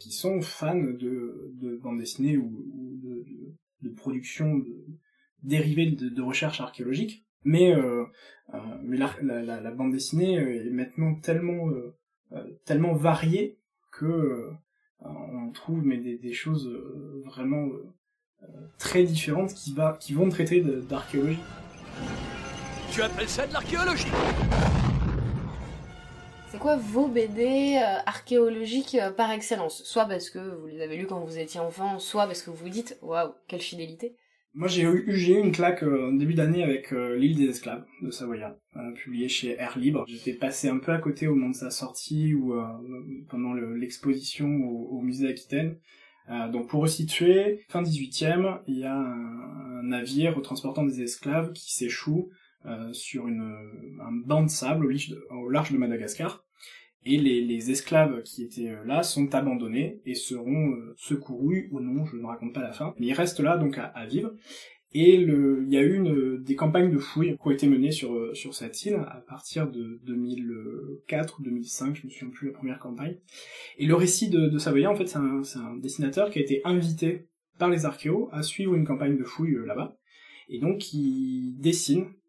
qui 0.00 0.10
sont 0.10 0.40
fans 0.40 0.74
de, 0.74 1.52
de 1.60 1.76
bande 1.76 1.98
dessinée 1.98 2.38
ou, 2.38 2.64
ou 2.72 2.96
de, 3.02 3.24
de 3.82 3.94
production 3.94 4.56
de, 4.56 4.86
dérivée 5.42 5.90
de, 5.90 6.08
de 6.08 6.22
recherche 6.22 6.60
archéologique, 6.60 7.24
mais 7.44 7.74
euh, 7.74 8.04
euh, 8.54 8.58
mais 8.82 8.96
la, 8.96 9.14
la, 9.22 9.60
la, 9.60 9.70
bande 9.70 9.92
dessinée 9.92 10.34
est 10.34 10.70
maintenant 10.70 11.14
tellement 11.14 11.70
euh, 11.70 11.94
tellement 12.64 12.94
variée 12.94 13.58
que 13.92 14.50
on 15.00 15.50
trouve 15.52 15.84
mais 15.84 15.98
des, 15.98 16.18
des 16.18 16.32
choses 16.32 16.68
vraiment 17.24 17.68
très 18.78 19.04
différentes 19.04 19.52
qui 19.54 19.74
va 19.74 19.96
qui 20.00 20.14
vont 20.14 20.28
traiter 20.28 20.62
d'archéologie. 20.62 21.38
Tu 22.96 23.02
appelles 23.02 23.28
ça 23.28 23.46
de 23.46 23.52
l'archéologie 23.52 24.08
c'est 26.48 26.58
quoi 26.58 26.76
vos 26.76 27.08
BD 27.08 27.76
euh, 27.76 27.98
archéologiques 28.06 28.94
euh, 28.94 29.10
par 29.10 29.30
excellence? 29.32 29.82
Soit 29.84 30.06
parce 30.06 30.30
que 30.30 30.38
vous 30.38 30.66
les 30.66 30.80
avez 30.80 30.96
lus 30.96 31.06
quand 31.06 31.20
vous 31.20 31.36
étiez 31.36 31.60
enfant, 31.60 31.98
soit 31.98 32.24
parce 32.24 32.40
que 32.40 32.48
vous 32.48 32.56
vous 32.56 32.70
dites 32.70 32.96
waouh, 33.02 33.34
quelle 33.48 33.60
fidélité. 33.60 34.16
Moi 34.54 34.68
j'ai 34.68 34.84
eu, 34.84 35.04
j'ai 35.08 35.34
eu 35.34 35.40
une 35.40 35.52
claque 35.52 35.82
euh, 35.82 36.08
en 36.08 36.14
début 36.14 36.32
d'année 36.32 36.62
avec 36.62 36.94
euh, 36.94 37.16
L'île 37.16 37.36
des 37.36 37.50
esclaves 37.50 37.84
de 38.00 38.10
Savoyard, 38.10 38.54
euh, 38.76 38.92
publié 38.92 39.28
chez 39.28 39.56
Air 39.58 39.78
Libre. 39.78 40.06
J'étais 40.08 40.32
passé 40.32 40.70
un 40.70 40.78
peu 40.78 40.92
à 40.92 40.98
côté 40.98 41.26
au 41.26 41.34
moment 41.34 41.50
de 41.50 41.54
sa 41.54 41.68
sortie 41.68 42.32
ou 42.32 42.54
pendant 43.28 43.52
l'exposition 43.52 44.48
au, 44.64 44.96
au, 44.96 45.02
musée 45.02 45.26
d'Aquitaine. 45.26 45.76
donc 46.50 46.68
pour 46.70 46.80
resituer, 46.80 47.66
fin 47.68 47.82
18e, 47.82 48.60
il 48.66 48.78
y 48.78 48.84
a 48.84 48.96
un, 48.96 49.80
un 49.80 49.82
navire 49.82 50.40
transportant 50.40 50.84
des 50.84 51.02
esclaves 51.02 51.52
qui 51.52 51.74
s'échoue 51.74 52.30
sur 52.92 53.28
une, 53.28 53.42
un 54.00 54.12
banc 54.12 54.42
de 54.42 54.48
sable 54.48 54.88
au, 55.30 55.48
large 55.48 55.72
de 55.72 55.78
Madagascar 55.78 56.46
et 57.06 57.18
les, 57.18 57.70
esclaves 57.70 58.22
qui 58.22 58.42
étaient 58.42 58.68
euh, 58.68 58.84
là 58.84 59.02
sont 59.02 59.34
abandonnés 59.34 60.00
et 60.04 60.14
seront 60.14 60.72
euh, 60.72 60.94
secourus 60.96 61.68
ou 61.70 61.80
non, 61.80 62.04
je 62.04 62.16
ne 62.16 62.26
raconte 62.26 62.52
pas 62.52 62.62
la 62.62 62.72
fin, 62.72 62.94
mais 62.98 63.06
ils 63.06 63.12
restent 63.12 63.40
là 63.40 63.56
donc 63.56 63.78
à, 63.78 64.06
vivre. 64.06 64.32
Et 64.92 65.14
il 65.14 65.68
y 65.68 65.76
a 65.76 65.82
eu 65.82 65.94
une, 65.94 66.42
des 66.42 66.56
campagnes 66.56 66.90
de 66.90 66.98
fouilles 66.98 67.36
qui 67.36 67.46
ont 67.46 67.50
été 67.50 67.68
menées 67.68 67.90
sur, 67.90 68.14
euh, 68.14 68.34
sur 68.34 68.54
cette 68.54 68.84
île 68.84 68.94
à 68.94 69.22
partir 69.28 69.70
de 69.70 70.00
2004 70.04 71.38
ou 71.38 71.42
2005, 71.42 71.96
je 71.96 72.06
me 72.06 72.10
souviens 72.10 72.30
plus 72.30 72.48
la 72.48 72.54
première 72.54 72.78
campagne. 72.78 73.18
Et 73.78 73.86
le 73.86 73.94
récit 73.94 74.30
de, 74.30 74.48
de 74.48 74.58
Savoya, 74.58 74.90
en 74.90 74.96
fait, 74.96 75.06
c'est 75.06 75.18
un, 75.18 75.76
dessinateur 75.76 76.30
qui 76.30 76.38
a 76.38 76.42
été 76.42 76.60
invité 76.64 77.28
par 77.58 77.68
les 77.68 77.84
archéos 77.84 78.28
à 78.32 78.42
suivre 78.42 78.74
une 78.74 78.86
campagne 78.86 79.16
de 79.16 79.24
fouilles 79.24 79.56
là-bas. 79.66 79.96
Et 80.48 80.60
donc, 80.60 80.92
il 80.92 81.56
dessine 81.58 82.06
euh, 82.06 82.25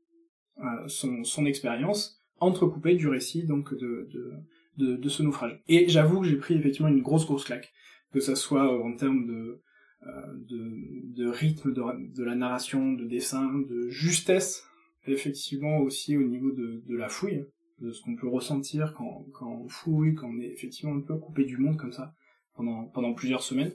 son, 0.88 1.24
son 1.24 1.46
expérience 1.46 2.20
entrecoupée 2.40 2.96
du 2.96 3.08
récit 3.08 3.44
donc 3.44 3.74
de, 3.74 4.10
de 4.12 4.34
de, 4.78 5.10
ce 5.10 5.24
naufrage. 5.24 5.60
Et 5.68 5.90
j'avoue 5.90 6.22
que 6.22 6.28
j'ai 6.28 6.38
pris 6.38 6.56
effectivement 6.56 6.90
une 6.90 7.02
grosse 7.02 7.26
grosse 7.26 7.46
claque, 7.46 7.74
que 8.14 8.20
ça 8.20 8.36
soit 8.36 8.84
en 8.84 8.96
termes 8.96 9.26
de, 9.26 9.62
euh, 10.06 10.10
de, 10.48 11.14
de, 11.16 11.28
rythme 11.28 11.74
de, 11.74 11.84
de, 12.14 12.24
la 12.24 12.36
narration, 12.36 12.94
de 12.94 13.06
dessin, 13.06 13.52
de 13.70 13.90
justesse, 13.90 14.64
effectivement 15.08 15.80
aussi 15.80 16.18
au 16.18 16.24
niveau 16.24 16.52
de, 16.52 16.84
de 16.86 16.96
la 16.96 17.10
fouille, 17.10 17.46
de 17.80 17.92
ce 17.92 18.02
qu'on 18.02 18.16
peut 18.16 18.28
ressentir 18.28 18.94
quand, 18.96 19.26
quand 19.34 19.52
on 19.52 19.68
fouille, 19.68 20.16
quand 20.16 20.30
on 20.30 20.40
est 20.40 20.52
effectivement 20.52 20.96
un 20.96 21.02
peu 21.02 21.18
coupé 21.18 21.44
du 21.44 21.58
monde 21.58 21.78
comme 21.78 21.94
ça 21.94 22.14
pendant, 22.56 22.86
pendant 22.86 23.14
plusieurs 23.14 23.42
semaines. 23.42 23.72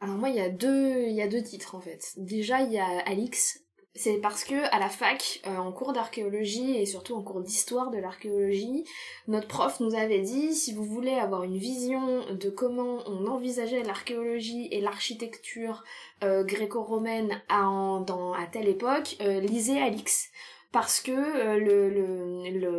Alors 0.00 0.18
moi 0.18 0.30
il 0.30 0.36
y 0.36 0.40
a 0.40 0.50
deux 0.50 1.06
il 1.06 1.14
y 1.14 1.22
a 1.22 1.28
deux 1.28 1.42
titres 1.42 1.76
en 1.76 1.80
fait. 1.80 2.14
Déjà 2.16 2.62
il 2.62 2.72
y 2.72 2.78
a 2.78 2.98
Alix 3.06 3.61
c'est 3.94 4.18
parce 4.18 4.44
que 4.44 4.54
à 4.74 4.78
la 4.78 4.88
fac, 4.88 5.42
euh, 5.46 5.56
en 5.56 5.70
cours 5.70 5.92
d'archéologie 5.92 6.76
et 6.76 6.86
surtout 6.86 7.14
en 7.14 7.22
cours 7.22 7.42
d'histoire 7.42 7.90
de 7.90 7.98
l'archéologie, 7.98 8.84
notre 9.28 9.48
prof 9.48 9.80
nous 9.80 9.94
avait 9.94 10.20
dit 10.20 10.54
si 10.54 10.72
vous 10.72 10.84
voulez 10.84 11.12
avoir 11.12 11.42
une 11.44 11.58
vision 11.58 12.24
de 12.32 12.48
comment 12.48 13.00
on 13.06 13.26
envisageait 13.26 13.82
l'archéologie 13.82 14.68
et 14.70 14.80
l'architecture 14.80 15.84
euh, 16.24 16.42
gréco-romaine 16.42 17.42
à, 17.50 17.66
à 17.66 18.46
telle 18.50 18.68
époque, 18.68 19.16
euh, 19.20 19.40
lisez 19.40 19.80
Alix. 19.80 20.30
Parce 20.72 21.00
que 21.02 21.58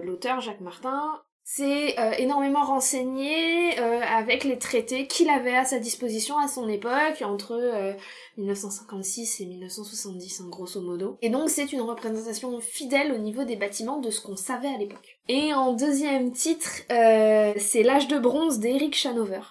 l'auteur 0.03 0.41
Jacques 0.41 0.61
Martin 0.61 1.21
s'est 1.43 1.99
euh, 1.99 2.11
énormément 2.17 2.63
renseigné 2.63 3.79
euh, 3.79 4.01
avec 4.01 4.43
les 4.43 4.57
traités 4.57 5.07
qu'il 5.07 5.29
avait 5.29 5.55
à 5.55 5.65
sa 5.65 5.77
disposition 5.77 6.37
à 6.37 6.47
son 6.47 6.69
époque, 6.69 7.21
entre 7.21 7.95
1956 8.37 9.41
euh, 9.41 9.43
et 9.43 9.47
1970, 9.47 10.41
en 10.41 10.49
grosso 10.49 10.81
modo. 10.81 11.17
Et 11.21 11.29
donc 11.29 11.49
c'est 11.49 11.73
une 11.73 11.81
représentation 11.81 12.59
fidèle 12.61 13.11
au 13.11 13.17
niveau 13.17 13.43
des 13.43 13.57
bâtiments 13.57 13.99
de 13.99 14.09
ce 14.09 14.21
qu'on 14.21 14.37
savait 14.37 14.73
à 14.73 14.77
l'époque. 14.77 15.19
Et 15.27 15.53
en 15.53 15.73
deuxième 15.73 16.31
titre, 16.31 16.69
c'est 16.89 17.83
L'âge 17.83 18.07
de 18.07 18.17
bronze 18.17 18.59
d'Eric 18.59 18.95
Schanover 18.95 19.41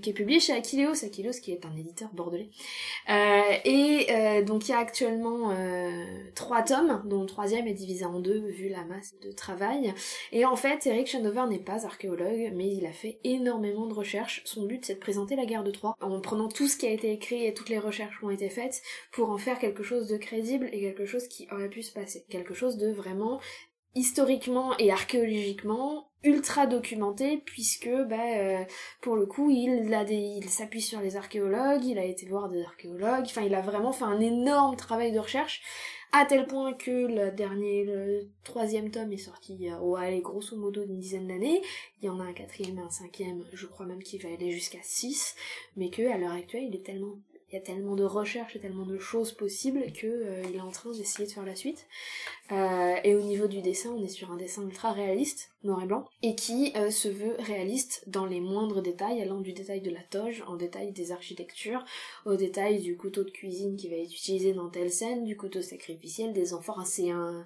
qui 0.00 0.10
est 0.10 0.14
publié 0.14 0.40
chez 0.40 0.52
Aquileos, 0.52 1.04
Aquileos 1.04 1.40
qui 1.42 1.52
est 1.52 1.66
un 1.66 1.76
éditeur 1.76 2.08
bordelais. 2.14 2.50
Euh, 3.10 3.40
et 3.64 4.06
euh, 4.10 4.42
donc 4.42 4.68
il 4.68 4.70
y 4.70 4.74
a 4.74 4.78
actuellement 4.78 5.50
euh, 5.50 6.04
trois 6.34 6.62
tomes, 6.62 7.02
dont 7.04 7.20
le 7.20 7.26
troisième 7.26 7.66
est 7.66 7.74
divisé 7.74 8.04
en 8.04 8.20
deux 8.20 8.46
vu 8.48 8.68
la 8.68 8.84
masse 8.84 9.14
de 9.20 9.32
travail. 9.32 9.92
Et 10.30 10.44
en 10.44 10.56
fait, 10.56 10.86
Eric 10.86 11.08
Schanover 11.08 11.44
n'est 11.48 11.58
pas 11.58 11.84
archéologue, 11.84 12.52
mais 12.54 12.72
il 12.74 12.86
a 12.86 12.92
fait 12.92 13.18
énormément 13.24 13.86
de 13.86 13.94
recherches. 13.94 14.42
Son 14.44 14.64
but 14.64 14.84
c'est 14.84 14.94
de 14.94 15.00
présenter 15.00 15.36
la 15.36 15.44
guerre 15.44 15.64
de 15.64 15.70
Troie 15.70 15.96
en 16.00 16.20
prenant 16.20 16.48
tout 16.48 16.68
ce 16.68 16.76
qui 16.76 16.86
a 16.86 16.90
été 16.90 17.12
écrit 17.12 17.44
et 17.44 17.54
toutes 17.54 17.68
les 17.68 17.78
recherches 17.78 18.18
qui 18.18 18.24
ont 18.24 18.30
été 18.30 18.48
faites 18.48 18.82
pour 19.12 19.30
en 19.30 19.38
faire 19.38 19.58
quelque 19.58 19.82
chose 19.82 20.08
de 20.08 20.16
crédible 20.16 20.68
et 20.72 20.80
quelque 20.80 21.06
chose 21.06 21.28
qui 21.28 21.48
aurait 21.50 21.68
pu 21.68 21.82
se 21.82 21.92
passer. 21.92 22.24
Quelque 22.30 22.54
chose 22.54 22.78
de 22.78 22.90
vraiment 22.92 23.40
historiquement 23.94 24.76
et 24.78 24.90
archéologiquement 24.90 26.11
ultra 26.24 26.66
documenté 26.66 27.38
puisque 27.38 27.90
bah, 28.08 28.16
euh, 28.36 28.64
pour 29.00 29.16
le 29.16 29.26
coup 29.26 29.50
il 29.50 29.92
a 29.92 30.04
des 30.04 30.14
il 30.14 30.48
s'appuie 30.48 30.80
sur 30.80 31.00
les 31.00 31.16
archéologues 31.16 31.84
il 31.84 31.98
a 31.98 32.04
été 32.04 32.26
voir 32.26 32.48
des 32.48 32.62
archéologues 32.62 33.24
enfin 33.24 33.42
il 33.42 33.54
a 33.54 33.60
vraiment 33.60 33.92
fait 33.92 34.04
un 34.04 34.20
énorme 34.20 34.76
travail 34.76 35.12
de 35.12 35.18
recherche 35.18 35.62
à 36.12 36.24
tel 36.26 36.46
point 36.46 36.74
que 36.74 36.90
le 36.90 37.32
dernier 37.32 37.84
le 37.84 38.28
troisième 38.44 38.90
tome 38.90 39.12
est 39.12 39.16
sorti 39.16 39.54
il 39.54 39.62
y 39.62 39.70
a 39.70 39.80
oh, 39.82 39.96
allez, 39.96 40.20
grosso 40.20 40.56
modo 40.56 40.84
une 40.84 40.98
dizaine 40.98 41.26
d'années. 41.26 41.62
Il 42.00 42.06
y 42.06 42.08
en 42.08 42.20
a 42.20 42.24
un 42.24 42.32
quatrième 42.32 42.78
et 42.78 42.82
un 42.82 42.90
cinquième 42.90 43.44
je 43.52 43.66
crois 43.66 43.86
même 43.86 44.02
qu'il 44.02 44.22
va 44.22 44.28
aller 44.28 44.52
jusqu'à 44.52 44.82
six 44.82 45.34
mais 45.76 45.90
que 45.90 46.02
à 46.08 46.18
l'heure 46.18 46.32
actuelle 46.32 46.64
il 46.68 46.76
est 46.76 46.84
tellement 46.84 47.16
il 47.52 47.56
y 47.56 47.58
a 47.58 47.60
tellement 47.60 47.94
de 47.96 48.04
recherches 48.04 48.56
et 48.56 48.60
tellement 48.60 48.86
de 48.86 48.98
choses 48.98 49.32
possibles 49.32 49.92
que 49.92 50.06
euh, 50.06 50.42
il 50.48 50.56
est 50.56 50.60
en 50.60 50.70
train 50.70 50.90
d'essayer 50.90 51.26
de 51.26 51.32
faire 51.32 51.44
la 51.44 51.54
suite. 51.54 51.86
Euh, 52.50 52.96
et 53.04 53.14
au 53.14 53.20
niveau 53.20 53.46
du 53.46 53.60
dessin, 53.60 53.90
on 53.90 54.02
est 54.02 54.08
sur 54.08 54.32
un 54.32 54.36
dessin 54.36 54.62
ultra 54.62 54.92
réaliste, 54.92 55.50
noir 55.62 55.82
et 55.82 55.86
blanc, 55.86 56.08
et 56.22 56.34
qui 56.34 56.72
euh, 56.76 56.90
se 56.90 57.08
veut 57.08 57.36
réaliste 57.40 58.04
dans 58.06 58.24
les 58.24 58.40
moindres 58.40 58.80
détails, 58.80 59.20
allant 59.20 59.40
du 59.40 59.52
détail 59.52 59.82
de 59.82 59.90
la 59.90 60.00
toge, 60.00 60.42
en 60.46 60.56
détail 60.56 60.92
des 60.92 61.12
architectures, 61.12 61.84
au 62.24 62.36
détail 62.36 62.80
du 62.80 62.96
couteau 62.96 63.22
de 63.22 63.30
cuisine 63.30 63.76
qui 63.76 63.90
va 63.90 63.96
être 63.96 64.14
utilisé 64.14 64.54
dans 64.54 64.70
telle 64.70 64.90
scène, 64.90 65.24
du 65.24 65.36
couteau 65.36 65.60
sacrificiel, 65.60 66.32
des. 66.32 66.54
Enfin, 66.54 66.86
c'est 66.86 67.10
un, 67.10 67.44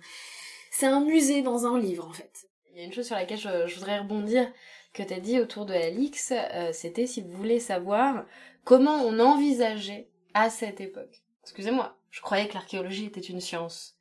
c'est 0.71 0.87
un 0.87 1.05
musée 1.05 1.43
dans 1.43 1.67
un 1.67 1.81
livre 1.81 2.07
en 2.07 2.13
fait. 2.13 2.47
Il 2.73 2.79
y 2.79 2.83
a 2.83 2.85
une 2.85 2.93
chose 2.93 3.07
sur 3.07 3.17
laquelle 3.17 3.39
je, 3.39 3.75
voudrais 3.75 3.99
rebondir 3.99 4.53
que 4.93 5.03
tu 5.03 5.13
as 5.13 5.21
dit 5.21 5.41
autour 5.41 5.67
de 5.67 5.75
Alix, 5.75 6.33
c'était 6.73 7.07
si 7.07 7.23
vous 7.23 7.33
voulez 7.33 7.61
savoir 7.61 8.25
comment 8.67 9.07
on 9.07 9.19
envisageait 9.21 10.09
à 10.35 10.51
cette 10.51 10.83
époque. 10.83 11.23
Excusez-moi, 11.45 11.97
je 12.11 12.21
croyais 12.21 12.49
que 12.49 12.55
l'archéologie 12.55 13.07
était 13.07 13.21
une 13.21 13.41
science. 13.41 13.97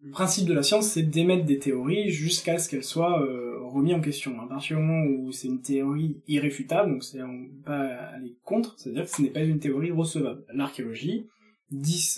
Le 0.00 0.12
principe 0.12 0.46
de 0.46 0.54
la 0.54 0.62
science, 0.62 0.86
c'est 0.86 1.02
d'émettre 1.02 1.44
des 1.44 1.58
théories 1.58 2.08
jusqu'à 2.08 2.58
ce 2.58 2.68
qu'elles 2.68 2.84
soient 2.84 3.20
euh, 3.20 3.58
remises 3.64 3.94
en 3.94 4.00
question. 4.00 4.40
À 4.40 4.46
partir 4.46 4.76
du 4.76 4.84
moment 4.84 5.04
où 5.04 5.32
c'est 5.32 5.48
une 5.48 5.60
théorie 5.60 6.22
irréfutable, 6.28 6.92
donc 6.92 7.02
c'est 7.02 7.18
pas 7.64 7.80
aller 8.14 8.38
contre, 8.44 8.78
c'est-à-dire 8.78 9.02
que 9.02 9.10
ce 9.10 9.20
n'est 9.20 9.30
pas 9.30 9.42
une 9.42 9.58
théorie 9.58 9.90
recevable. 9.90 10.44
L'archéologie 10.54 11.26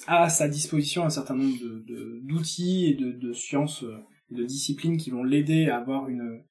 a 0.06 0.24
à 0.24 0.28
sa 0.28 0.48
disposition 0.48 1.04
un 1.04 1.10
certain 1.10 1.34
nombre 1.34 1.56
d'outils 2.22 2.88
et 2.88 2.94
de, 2.94 3.32
sciences 3.32 3.84
euh, 3.84 3.96
et 4.30 4.34
de 4.34 4.44
disciplines 4.44 4.98
qui 4.98 5.10
vont 5.10 5.24
l'aider 5.24 5.70
à 5.70 5.78
avoir 5.78 6.10
une 6.10 6.44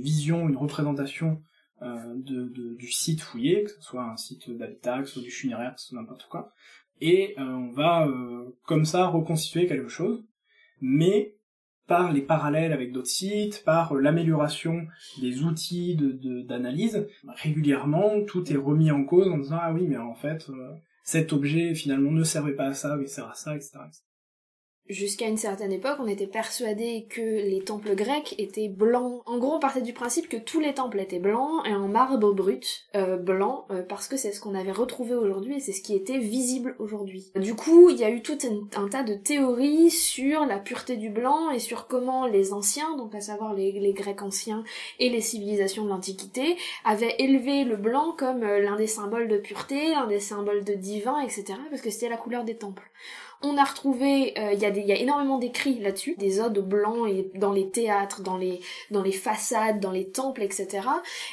vision, 0.00 0.48
une 0.48 0.56
représentation 0.56 1.42
euh, 1.82 2.14
de, 2.14 2.74
du 2.74 2.90
site 2.90 3.20
fouillé, 3.20 3.64
que 3.64 3.70
ce 3.70 3.82
soit 3.82 4.04
un 4.04 4.16
site 4.16 4.50
d'habitat, 4.50 5.00
que 5.00 5.06
ce 5.06 5.14
soit 5.14 5.22
du 5.22 5.30
funéraire, 5.30 5.74
que 5.74 5.80
ce 5.80 5.88
soit 5.88 5.98
n'importe 5.98 6.26
quoi. 6.30 6.52
Et 7.00 7.34
euh, 7.38 7.42
on 7.42 7.70
va 7.70 8.06
euh, 8.06 8.56
comme 8.64 8.84
ça 8.84 9.06
reconstituer 9.06 9.66
quelque 9.66 9.88
chose, 9.88 10.24
mais 10.80 11.34
par 11.86 12.12
les 12.12 12.22
parallèles 12.22 12.72
avec 12.72 12.92
d'autres 12.92 13.06
sites, 13.08 13.62
par 13.64 13.94
l'amélioration 13.94 14.86
des 15.20 15.42
outils 15.42 15.94
de 15.94 16.40
d'analyse, 16.42 17.06
régulièrement 17.28 18.24
tout 18.24 18.50
est 18.52 18.56
remis 18.56 18.90
en 18.90 19.04
cause 19.04 19.28
en 19.28 19.38
disant 19.38 19.58
ah 19.60 19.72
oui 19.72 19.86
mais 19.86 19.96
en 19.96 20.14
fait 20.14 20.50
cet 21.04 21.32
objet 21.32 21.74
finalement 21.74 22.10
ne 22.10 22.24
servait 22.24 22.56
pas 22.56 22.66
à 22.66 22.74
ça, 22.74 22.96
il 23.00 23.08
sert 23.08 23.28
à 23.28 23.34
ça, 23.34 23.54
etc 23.54 23.78
jusqu'à 24.88 25.26
une 25.26 25.36
certaine 25.36 25.72
époque, 25.72 25.98
on 26.00 26.06
était 26.06 26.26
persuadé 26.26 27.06
que 27.08 27.20
les 27.20 27.62
temples 27.64 27.94
grecs 27.94 28.34
étaient 28.38 28.68
blancs. 28.68 29.22
En 29.26 29.38
gros, 29.38 29.54
on 29.54 29.60
partait 29.60 29.80
du 29.80 29.92
principe 29.92 30.28
que 30.28 30.36
tous 30.36 30.60
les 30.60 30.74
temples 30.74 31.00
étaient 31.00 31.18
blancs 31.18 31.66
et 31.66 31.74
en 31.74 31.88
marbre 31.88 32.32
brut, 32.32 32.86
euh, 32.94 33.16
blanc, 33.16 33.66
euh, 33.70 33.82
parce 33.82 34.08
que 34.08 34.16
c'est 34.16 34.32
ce 34.32 34.40
qu'on 34.40 34.54
avait 34.54 34.72
retrouvé 34.72 35.14
aujourd'hui 35.14 35.56
et 35.56 35.60
c'est 35.60 35.72
ce 35.72 35.82
qui 35.82 35.94
était 35.94 36.18
visible 36.18 36.76
aujourd'hui. 36.78 37.30
Du 37.36 37.54
coup, 37.54 37.90
il 37.90 37.96
y 37.96 38.04
a 38.04 38.10
eu 38.10 38.22
tout 38.22 38.38
un, 38.76 38.88
tas 38.88 39.02
de 39.02 39.14
théories 39.14 39.90
sur 39.90 40.46
la 40.46 40.58
pureté 40.58 40.96
du 40.96 41.10
blanc 41.10 41.50
et 41.50 41.58
sur 41.58 41.86
comment 41.86 42.26
les 42.26 42.52
anciens, 42.52 42.96
donc 42.96 43.14
à 43.14 43.20
savoir 43.20 43.54
les, 43.54 43.72
Grecs 43.96 44.22
anciens 44.22 44.64
et 44.98 45.08
les 45.08 45.20
civilisations 45.20 45.84
de 45.84 45.88
l'Antiquité, 45.88 46.56
avaient 46.84 47.14
élevé 47.18 47.64
le 47.64 47.76
blanc 47.76 48.14
comme 48.16 48.42
euh, 48.42 48.60
l'un 48.60 48.76
des 48.76 48.86
symboles 48.86 49.28
de 49.28 49.38
pureté, 49.38 49.90
l'un 49.90 50.06
des 50.06 50.20
symboles 50.20 50.64
de 50.64 50.74
divin, 50.74 51.20
etc., 51.20 51.58
parce 51.70 51.82
que 51.82 51.90
c'était 51.90 52.08
la 52.08 52.16
couleur 52.16 52.44
des 52.44 52.56
temples. 52.56 52.90
On 53.42 53.56
a 53.58 53.64
retrouvé, 53.64 54.38
euh, 54.38 54.52
il 54.52 54.58
y, 54.58 54.64
a 54.64 54.70
y 54.70 54.92
a 54.92 54.96
énormément 54.96 55.38
d'écrits 55.38 55.78
là-dessus, 55.78 56.14
des 56.16 56.40
odes 56.40 56.58
blancs 56.58 57.08
et 57.08 57.30
dans 57.34 57.52
les 57.52 57.70
théâtres, 57.70 58.22
dans 58.22 58.36
les, 58.36 58.60
dans 58.90 59.02
les 59.02 59.12
façades, 59.12 59.78
dans 59.78 59.90
les 59.90 60.08
temples, 60.08 60.42
etc. 60.42 60.88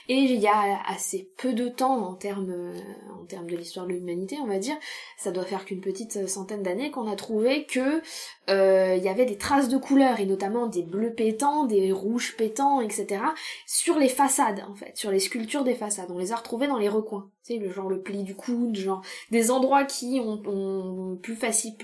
Et 0.10 0.15
il 0.15 0.39
y 0.39 0.48
a 0.48 0.81
assez 0.88 1.29
peu 1.38 1.53
de 1.53 1.69
temps 1.69 2.05
en 2.05 2.13
termes, 2.13 2.51
euh, 2.51 2.74
en 3.22 3.25
termes 3.25 3.50
de 3.50 3.55
l'histoire 3.55 3.88
de 3.88 3.93
l'humanité, 3.93 4.38
on 4.41 4.48
va 4.48 4.60
dire, 4.60 4.75
ça 5.17 5.31
doit 5.31 5.45
faire 5.45 5.65
qu'une 5.65 5.81
petite 5.81 6.27
centaine 6.27 6.62
d'années 6.62 6.91
qu'on 6.91 7.10
a 7.10 7.15
trouvé 7.15 7.65
que 7.65 8.01
euh, 8.50 8.95
il 8.97 9.03
y 9.03 9.07
avait 9.07 9.25
des 9.25 9.38
traces 9.38 9.69
de 9.69 9.77
couleurs 9.77 10.19
et 10.19 10.25
notamment 10.25 10.67
des 10.67 10.81
bleus 10.81 11.13
pétants, 11.13 11.63
des 11.63 11.93
rouges 11.93 12.35
pétants, 12.35 12.81
etc. 12.81 13.21
sur 13.65 13.97
les 13.97 14.09
façades 14.09 14.63
en 14.69 14.75
fait, 14.75 14.97
sur 14.97 15.12
les 15.12 15.19
sculptures 15.19 15.63
des 15.63 15.75
façades. 15.75 16.09
On 16.09 16.17
les 16.17 16.33
a 16.33 16.35
retrouvés 16.35 16.67
dans 16.67 16.77
les 16.77 16.89
recoins, 16.89 17.29
tu 17.45 17.53
sais, 17.53 17.59
le 17.59 17.71
genre 17.71 17.89
le 17.89 18.01
pli 18.01 18.23
du 18.23 18.35
coude, 18.35 18.75
genre 18.75 19.01
des 19.31 19.50
endroits 19.50 19.85
qui 19.85 20.19
ont, 20.19 21.17
plus 21.21 21.38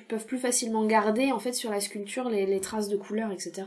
peuvent 0.08 0.26
plus 0.26 0.38
facilement 0.38 0.86
garder 0.86 1.32
en 1.32 1.40
fait 1.40 1.54
sur 1.54 1.72
la 1.72 1.80
sculpture 1.80 2.30
les, 2.30 2.60
traces 2.60 2.90
de 2.90 2.98
couleurs, 2.98 3.32
etc. 3.32 3.64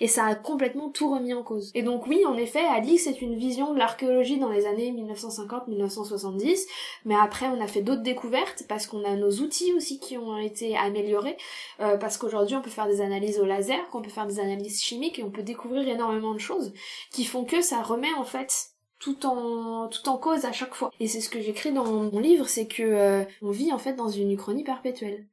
Et 0.00 0.06
ça 0.06 0.24
a 0.24 0.34
complètement 0.36 0.90
tout 0.90 1.12
remis 1.12 1.34
en 1.34 1.42
cause. 1.42 1.72
Et 1.74 1.82
donc 1.82 2.06
oui, 2.06 2.24
en 2.26 2.36
effet, 2.36 2.64
Alix 2.64 3.04
c'est 3.04 3.20
une 3.22 3.36
vision 3.36 3.72
de 3.72 3.78
l'archéologie 3.78 4.38
dans 4.38 4.50
les 4.50 4.66
années 4.66 4.92
1950-1970, 4.92 6.64
mais 7.04 7.16
après 7.16 7.46
on 7.46 7.60
a 7.60 7.66
fait 7.66 7.82
d'autres 7.82 8.02
découvertes 8.02 8.64
parce 8.68 8.86
qu'on 8.86 9.04
a 9.04 9.16
nos 9.16 9.32
outils 9.40 9.72
aussi 9.72 9.98
qui 9.98 10.16
ont 10.16 10.38
été 10.38 10.76
améliorés, 10.76 11.36
euh, 11.80 11.96
parce 11.96 12.18
qu'aujourd'hui 12.18 12.35
on 12.36 12.62
peut 12.62 12.70
faire 12.70 12.86
des 12.86 13.00
analyses 13.00 13.38
au 13.38 13.44
laser, 13.44 13.88
qu'on 13.90 14.02
peut 14.02 14.10
faire 14.10 14.26
des 14.26 14.40
analyses 14.40 14.82
chimiques 14.82 15.18
et 15.18 15.24
on 15.24 15.30
peut 15.30 15.42
découvrir 15.42 15.86
énormément 15.88 16.34
de 16.34 16.38
choses 16.38 16.72
qui 17.10 17.24
font 17.24 17.44
que 17.44 17.60
ça 17.60 17.82
remet 17.82 18.12
en 18.14 18.24
fait 18.24 18.70
tout 18.98 19.26
en 19.26 19.88
tout 19.88 20.08
en 20.08 20.16
cause 20.18 20.44
à 20.44 20.52
chaque 20.52 20.74
fois. 20.74 20.90
Et 21.00 21.08
c'est 21.08 21.20
ce 21.20 21.28
que 21.28 21.40
j'écris 21.40 21.72
dans 21.72 21.84
mon 21.84 22.18
livre, 22.18 22.48
c'est 22.48 22.66
que 22.66 22.82
euh, 22.82 23.24
on 23.42 23.50
vit 23.50 23.72
en 23.72 23.78
fait 23.78 23.94
dans 23.94 24.08
une 24.08 24.32
uchronie 24.32 24.64
perpétuelle. 24.64 25.26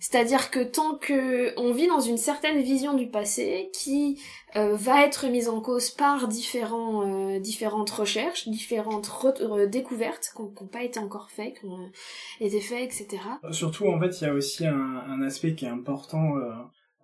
C'est-à-dire 0.00 0.50
que 0.50 0.60
tant 0.60 0.96
que 0.96 1.52
on 1.60 1.74
vit 1.74 1.86
dans 1.86 2.00
une 2.00 2.16
certaine 2.16 2.62
vision 2.62 2.94
du 2.94 3.08
passé 3.08 3.70
qui 3.74 4.18
euh, 4.56 4.74
va 4.74 5.04
être 5.04 5.28
mise 5.28 5.50
en 5.50 5.60
cause 5.60 5.90
par 5.90 6.26
différents, 6.26 7.06
euh, 7.06 7.38
différentes 7.38 7.90
recherches, 7.90 8.48
différentes 8.48 9.10
euh, 9.42 9.66
découvertes 9.66 10.32
qui 10.34 10.42
n'ont 10.42 10.68
pas 10.68 10.84
été 10.84 10.98
encore 10.98 11.30
faites, 11.30 11.60
qui 11.60 11.66
ont 11.66 11.92
été 12.40 12.60
faites, 12.60 12.84
etc. 12.84 13.22
Surtout, 13.50 13.88
en 13.88 14.00
fait, 14.00 14.22
il 14.22 14.24
y 14.24 14.26
a 14.26 14.32
aussi 14.32 14.66
un, 14.66 15.20
aspect 15.20 15.54
qui 15.54 15.66
est 15.66 15.68
important 15.68 16.32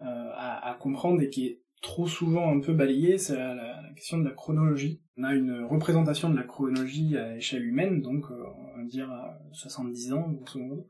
à, 0.01 0.75
comprendre 0.81 1.21
et 1.21 1.29
qui 1.29 1.47
est 1.47 1.61
trop 1.83 2.07
souvent 2.07 2.51
un 2.51 2.61
peu 2.61 2.73
balayé, 2.73 3.18
c'est 3.18 3.37
la, 3.37 3.55
la, 3.55 3.83
question 3.94 4.16
de 4.16 4.25
la 4.25 4.31
chronologie. 4.31 5.03
On 5.18 5.25
a 5.25 5.35
une 5.35 5.64
représentation 5.64 6.31
de 6.31 6.37
la 6.37 6.44
chronologie 6.44 7.16
à 7.18 7.37
échelle 7.37 7.64
humaine, 7.66 8.01
donc 8.01 8.25
on 8.31 8.79
va 8.79 8.85
dire 8.85 9.11
à 9.11 9.38
70 9.53 10.14
ans, 10.14 10.29
grosso 10.31 10.59
modo 10.59 10.88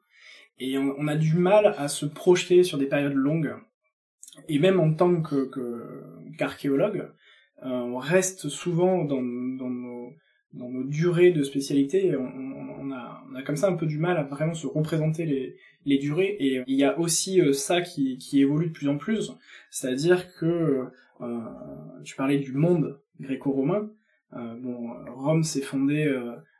et 0.58 0.78
on, 0.78 1.06
a 1.06 1.16
du 1.16 1.36
mal 1.36 1.74
à 1.76 1.88
se 1.88 2.06
projeter 2.06 2.62
sur 2.62 2.78
des 2.78 2.86
périodes 2.86 3.14
longues. 3.14 3.54
Et 4.48 4.58
même 4.58 4.80
en 4.80 4.92
tant 4.92 5.20
que 5.22 5.50
qu'archéologue, 6.38 7.08
euh, 7.64 7.68
on 7.68 7.98
reste 7.98 8.48
souvent 8.48 9.04
dans, 9.04 9.22
nos, 9.22 10.12
durées 10.84 11.32
de 11.32 11.42
spécialité. 11.42 12.16
On, 12.16 12.22
on, 12.22 12.92
a, 12.92 13.24
on 13.30 13.34
a 13.34 13.42
comme 13.42 13.56
ça 13.56 13.68
un 13.68 13.76
peu 13.76 13.86
du 13.86 13.98
mal 13.98 14.16
à 14.16 14.22
vraiment 14.22 14.54
se 14.54 14.66
représenter 14.66 15.26
les, 15.26 15.56
les 15.86 15.98
durées. 15.98 16.36
Et 16.38 16.62
il 16.66 16.76
y 16.76 16.84
a 16.84 16.98
aussi 16.98 17.40
euh, 17.40 17.52
ça 17.54 17.80
qui, 17.80 18.18
qui 18.18 18.42
évolue 18.42 18.66
de 18.66 18.72
plus 18.72 18.88
en 18.88 18.98
plus, 18.98 19.32
c'est-à-dire 19.70 20.34
que 20.34 20.84
euh, 21.22 21.38
tu 22.04 22.14
parlais 22.16 22.38
du 22.38 22.52
monde 22.52 23.00
gréco-romain. 23.20 23.88
Euh, 24.34 24.54
bon, 24.56 24.92
Rome 25.14 25.44
s'est 25.44 25.62
fondée 25.62 26.14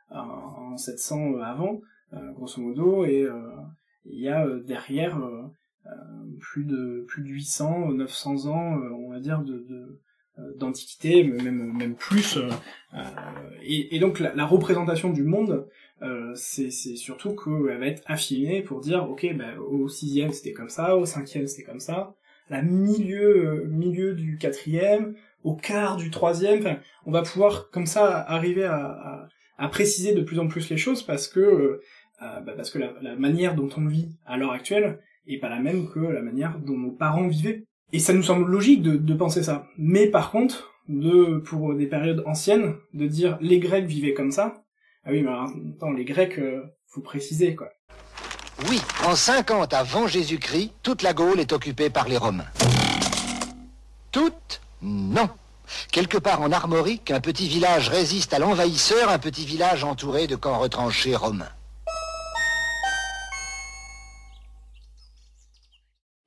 en 0.09 0.75
700 0.77 1.39
avant, 1.39 1.81
grosso 2.33 2.61
modo, 2.61 3.05
et 3.05 3.27
il 4.11 4.19
y 4.21 4.29
a 4.29 4.45
euh, 4.45 4.61
derrière 4.61 5.17
euh, 5.17 5.43
euh, 5.87 5.91
plus 6.39 6.65
de 6.65 7.05
plus 7.07 7.23
de 7.23 7.29
800 7.29 7.91
900 7.93 8.47
ans 8.47 8.77
on 8.77 9.11
va 9.11 9.19
dire 9.19 9.41
de, 9.41 9.99
d'antiquité, 10.57 11.23
même 11.23 11.73
même 11.73 11.95
plus. 11.95 12.37
et, 13.63 13.99
donc 13.99 14.19
la, 14.19 14.45
représentation 14.45 15.11
du 15.11 15.23
monde, 15.23 15.67
c'est 16.35 16.69
surtout 16.69 17.35
qu'elle 17.35 17.79
va 17.79 17.87
être 17.87 18.03
affinée 18.05 18.61
pour 18.61 18.81
dire 18.81 19.09
ok, 19.09 19.35
bah, 19.35 19.57
au 19.59 19.87
sixième 19.87 20.31
c'était 20.31 20.53
comme 20.53 20.69
ça, 20.69 20.95
au 20.95 21.05
cinquième 21.05 21.47
c'était 21.47 21.63
comme 21.63 21.79
ça, 21.79 22.13
la 22.51 22.61
milieu 22.61 23.65
milieu 23.65 24.13
du 24.13 24.37
quatrième, 24.37 25.15
au 25.43 25.55
quart 25.55 25.97
du 25.97 26.11
troisième, 26.11 26.81
on 27.07 27.11
va 27.11 27.23
pouvoir 27.23 27.71
comme 27.71 27.87
ça 27.87 28.19
arriver 28.19 28.65
à, 28.65 29.27
à, 29.57 29.67
préciser 29.69 30.13
de 30.13 30.21
plus 30.21 30.37
en 30.37 30.47
plus 30.47 30.69
les 30.69 30.77
choses 30.77 31.01
parce 31.01 31.27
que 31.27 31.81
euh, 32.21 32.39
bah 32.41 32.53
parce 32.55 32.69
que 32.69 32.79
la, 32.79 32.93
la, 33.01 33.15
manière 33.15 33.55
dont 33.55 33.69
on 33.77 33.85
vit 33.85 34.09
à 34.25 34.37
l'heure 34.37 34.51
actuelle 34.51 34.99
est 35.27 35.37
pas 35.37 35.49
la 35.49 35.59
même 35.59 35.89
que 35.89 35.99
la 35.99 36.21
manière 36.21 36.57
dont 36.59 36.77
nos 36.77 36.91
parents 36.91 37.27
vivaient. 37.27 37.65
Et 37.93 37.99
ça 37.99 38.13
nous 38.13 38.23
semble 38.23 38.49
logique 38.49 38.81
de, 38.81 38.97
de 38.97 39.13
penser 39.13 39.43
ça. 39.43 39.67
Mais 39.77 40.07
par 40.07 40.31
contre, 40.31 40.73
de 40.89 41.37
pour 41.45 41.73
des 41.75 41.87
périodes 41.87 42.23
anciennes, 42.25 42.75
de 42.93 43.07
dire 43.07 43.37
les 43.41 43.59
Grecs 43.59 43.85
vivaient 43.85 44.13
comme 44.13 44.31
ça, 44.31 44.63
ah 45.05 45.09
oui, 45.11 45.21
mais 45.21 45.31
attends, 45.75 45.91
les 45.91 46.05
Grecs, 46.05 46.37
euh, 46.39 46.63
faut 46.87 47.01
préciser 47.01 47.55
quoi. 47.55 47.69
Oui, 48.69 48.81
en 49.05 49.15
50 49.15 49.73
avant 49.73 50.07
Jésus-Christ, 50.07 50.73
toute 50.81 51.03
la 51.03 51.13
Gaule 51.13 51.39
est 51.39 51.53
occupée 51.53 51.89
par 51.89 52.07
les 52.07 52.17
Romains. 52.17 52.47
Toute 54.11 54.61
Non. 54.81 55.29
Quelque 55.91 56.17
part 56.17 56.41
en 56.41 56.51
Armorique, 56.51 57.11
un 57.11 57.19
petit 57.19 57.47
village 57.47 57.89
résiste 57.89 58.33
à 58.33 58.39
l'envahisseur, 58.39 59.09
un 59.09 59.19
petit 59.19 59.45
village 59.45 59.83
entouré 59.83 60.25
de 60.25 60.35
camps 60.35 60.57
retranchés 60.57 61.15
romains. 61.15 61.51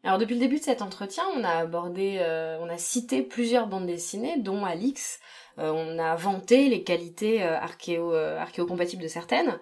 Alors 0.02 0.16
depuis 0.16 0.34
le 0.34 0.40
début 0.40 0.58
de 0.58 0.64
cet 0.64 0.80
entretien, 0.80 1.24
on 1.36 1.44
a 1.44 1.50
abordé, 1.50 2.16
euh, 2.20 2.56
on 2.60 2.70
a 2.70 2.78
cité 2.78 3.20
plusieurs 3.22 3.66
bandes 3.66 3.86
dessinées, 3.86 4.38
dont 4.38 4.64
Alix. 4.64 5.20
Euh, 5.58 5.70
on 5.72 5.98
a 5.98 6.16
vanté 6.16 6.70
les 6.70 6.82
qualités 6.84 7.42
euh, 7.42 7.58
archéo, 7.58 8.14
archéo-compatibles 8.14 9.02
de 9.02 9.08
certaines. 9.08 9.58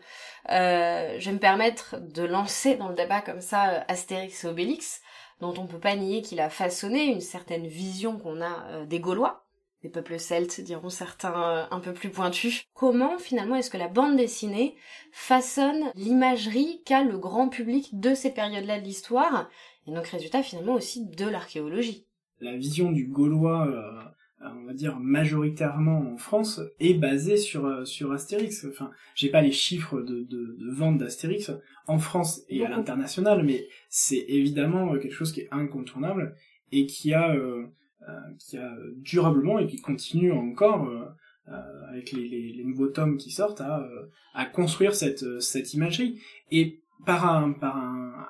je 0.49 1.25
vais 1.25 1.33
me 1.33 1.41
permettre 1.41 1.97
de 2.01 2.23
lancer 2.23 2.77
dans 2.77 2.89
le 2.89 2.95
débat 2.95 3.21
comme 3.21 3.41
ça 3.41 3.85
Astérix 3.89 4.45
et 4.45 4.49
Obélix, 4.49 5.03
dont 5.41 5.55
on 5.59 5.67
peut 5.67 5.81
pas 5.81 5.97
nier 5.97 6.23
qu'il 6.23 6.41
a 6.41 6.51
façonné 6.51 7.07
une 7.07 7.21
certaine 7.21 7.67
vision 7.67 8.17
qu'on 8.19 8.41
a 8.41 8.85
des 8.87 9.01
Gaulois, 9.01 9.48
des 9.83 9.89
peuples 9.89 10.19
celtes, 10.19 10.61
diront 10.61 10.89
certains 10.89 11.69
un 11.71 11.81
peu 11.81 11.93
plus 11.93 12.11
pointus. 12.11 12.65
Comment 12.75 13.19
finalement 13.19 13.57
est-ce 13.57 13.71
que 13.71 13.77
la 13.77 13.89
bande 13.89 14.17
dessinée 14.17 14.75
façonne 15.13 15.91
l'imagerie 15.95 16.83
qu'a 16.85 17.05
le 17.05 17.19
grand 17.19 17.49
public 17.49 17.99
de 17.99 18.15
ces 18.15 18.33
périodes-là 18.33 18.81
de 18.81 18.85
l'histoire 18.85 19.49
et 19.87 19.93
donc 19.93 20.07
résultat 20.07 20.43
finalement 20.43 20.75
aussi 20.75 21.07
de 21.07 21.27
l'archéologie? 21.27 22.07
La 22.41 22.57
vision 22.57 22.93
du 22.93 23.07
Gaulois, 23.07 23.67
euh, 23.69 24.47
on 24.61 24.67
va 24.67 24.73
dire 24.73 24.99
majoritairement 24.99 26.13
en 26.13 26.17
France, 26.17 26.61
est 26.81 26.95
basée 26.95 27.37
sur 27.37 27.67
euh, 27.67 27.85
sur 27.85 28.13
Astérix. 28.13 28.67
Enfin, 28.69 28.91
j'ai 29.15 29.31
pas 29.31 29.43
les 29.43 29.53
chiffres 29.53 30.01
de, 30.01 30.23
de, 30.23 30.57
de 30.59 30.71
vente 30.73 30.99
d'Astérix 30.99 31.51
en 31.87 31.99
France 31.99 32.43
et 32.49 32.65
à 32.65 32.69
l'international, 32.69 33.43
mais 33.45 33.67
c'est 33.89 34.25
évidemment 34.29 34.97
quelque 34.99 35.15
chose 35.15 35.33
qui 35.33 35.41
est 35.41 35.49
incontournable 35.53 36.37
et 36.71 36.87
qui 36.87 37.15
a 37.15 37.35
euh, 37.35 37.67
qui 38.39 38.57
a 38.57 38.75
durablement 38.97 39.59
et 39.59 39.67
qui 39.67 39.81
continue 39.81 40.33
encore 40.33 40.91
avec 41.89 42.13
les, 42.13 42.63
nouveaux 42.65 42.89
tomes 42.89 43.17
qui 43.17 43.31
sortent 43.31 43.61
à, 43.61 44.45
construire 44.47 44.95
cette 44.95 45.41
cette 45.41 45.75
imagerie 45.75 46.21
et 46.51 46.81
par 47.05 47.25
un, 47.27 47.55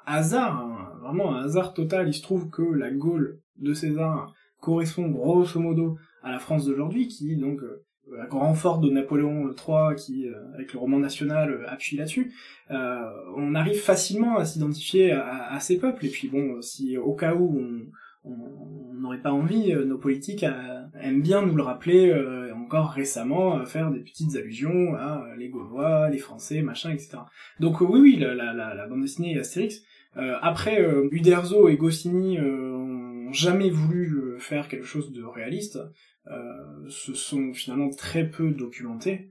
hasard, 0.07 0.97
vraiment 1.01 1.35
un 1.35 1.45
hasard 1.45 1.75
total, 1.75 2.09
il 2.09 2.15
se 2.15 2.23
trouve 2.23 2.51
que 2.51 2.63
la 2.63 2.91
Gaule 2.91 3.41
de 3.57 3.73
César 3.73 4.33
correspond 4.61 5.09
grosso 5.09 5.59
modo 5.61 5.99
à 6.23 6.31
la 6.31 6.39
France 6.39 6.67
d'aujourd'hui, 6.67 7.09
qui 7.09 7.37
donc 7.37 7.63
euh, 7.63 7.85
la 8.17 8.27
grand 8.27 8.55
fort 8.55 8.79
de 8.79 8.91
Napoléon 8.91 9.51
III, 9.51 9.95
qui 9.97 10.29
euh, 10.29 10.35
avec 10.55 10.73
le 10.73 10.79
roman 10.79 10.99
national 10.99 11.51
euh, 11.51 11.69
appuie 11.69 11.97
là-dessus. 11.97 12.33
on 12.71 13.55
arrive 13.55 13.81
facilement 13.81 14.37
à 14.39 14.45
s'identifier 14.45 15.13
à, 15.13 15.53
à, 15.53 15.61
ces 15.61 15.79
peuples. 15.79 16.07
Et 16.07 16.11
puis 16.11 16.29
bon, 16.29 16.61
si 16.61 16.97
au 16.97 17.15
cas 17.15 17.35
où 17.35 17.59
on 17.59 17.87
on 18.25 18.95
n'aurait 18.95 19.23
pas 19.23 19.33
envie, 19.33 19.73
nos 19.75 19.99
politiques 19.99 20.45
aiment 21.01 21.23
bien 21.23 21.43
nous 21.43 21.55
le 21.55 21.63
rappeler 21.63 22.13
encore 22.69 22.91
récemment 22.91 23.65
faire 23.65 23.91
des 23.91 24.01
petites 24.01 24.37
allusions 24.37 24.95
à 24.95 25.25
les 25.39 25.49
Gaulois, 25.49 26.11
les 26.11 26.19
Français, 26.19 26.61
machin, 26.61 26.91
etc. 26.91 27.19
Donc 27.61 27.81
oui, 27.81 28.01
oui, 28.01 28.17
la, 28.19 28.87
bande 28.87 29.03
dessinée 29.03 29.39
Astérix. 29.39 29.83
Euh, 30.17 30.37
après, 30.43 30.81
euh, 30.83 31.09
Uderzo 31.13 31.69
et 31.69 31.77
Goscinny 31.77 32.39
euh, 32.39 32.75
ont 32.75 33.33
jamais 33.33 33.71
voulu 33.71 34.37
faire 34.39 34.69
quelque 34.69 34.87
chose 34.87 35.13
de 35.13 35.23
réaliste. 35.23 35.79
se 36.89 37.15
sont 37.15 37.55
finalement 37.55 37.91
très 37.91 38.29
peu 38.29 38.51
documentés. 38.51 39.31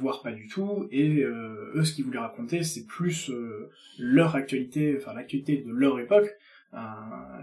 voire 0.00 0.22
pas 0.22 0.32
du 0.32 0.48
tout, 0.48 0.86
et 0.90 1.22
eux 1.22 1.84
ce 1.84 1.92
qu'ils 1.92 2.04
voulaient 2.04 2.18
raconter 2.18 2.62
c'est 2.62 2.86
plus 2.86 3.30
leur 3.98 4.34
actualité, 4.34 4.96
enfin 4.98 5.14
l'actualité 5.14 5.62
de 5.66 5.70
leur 5.70 5.98
époque, 5.98 6.30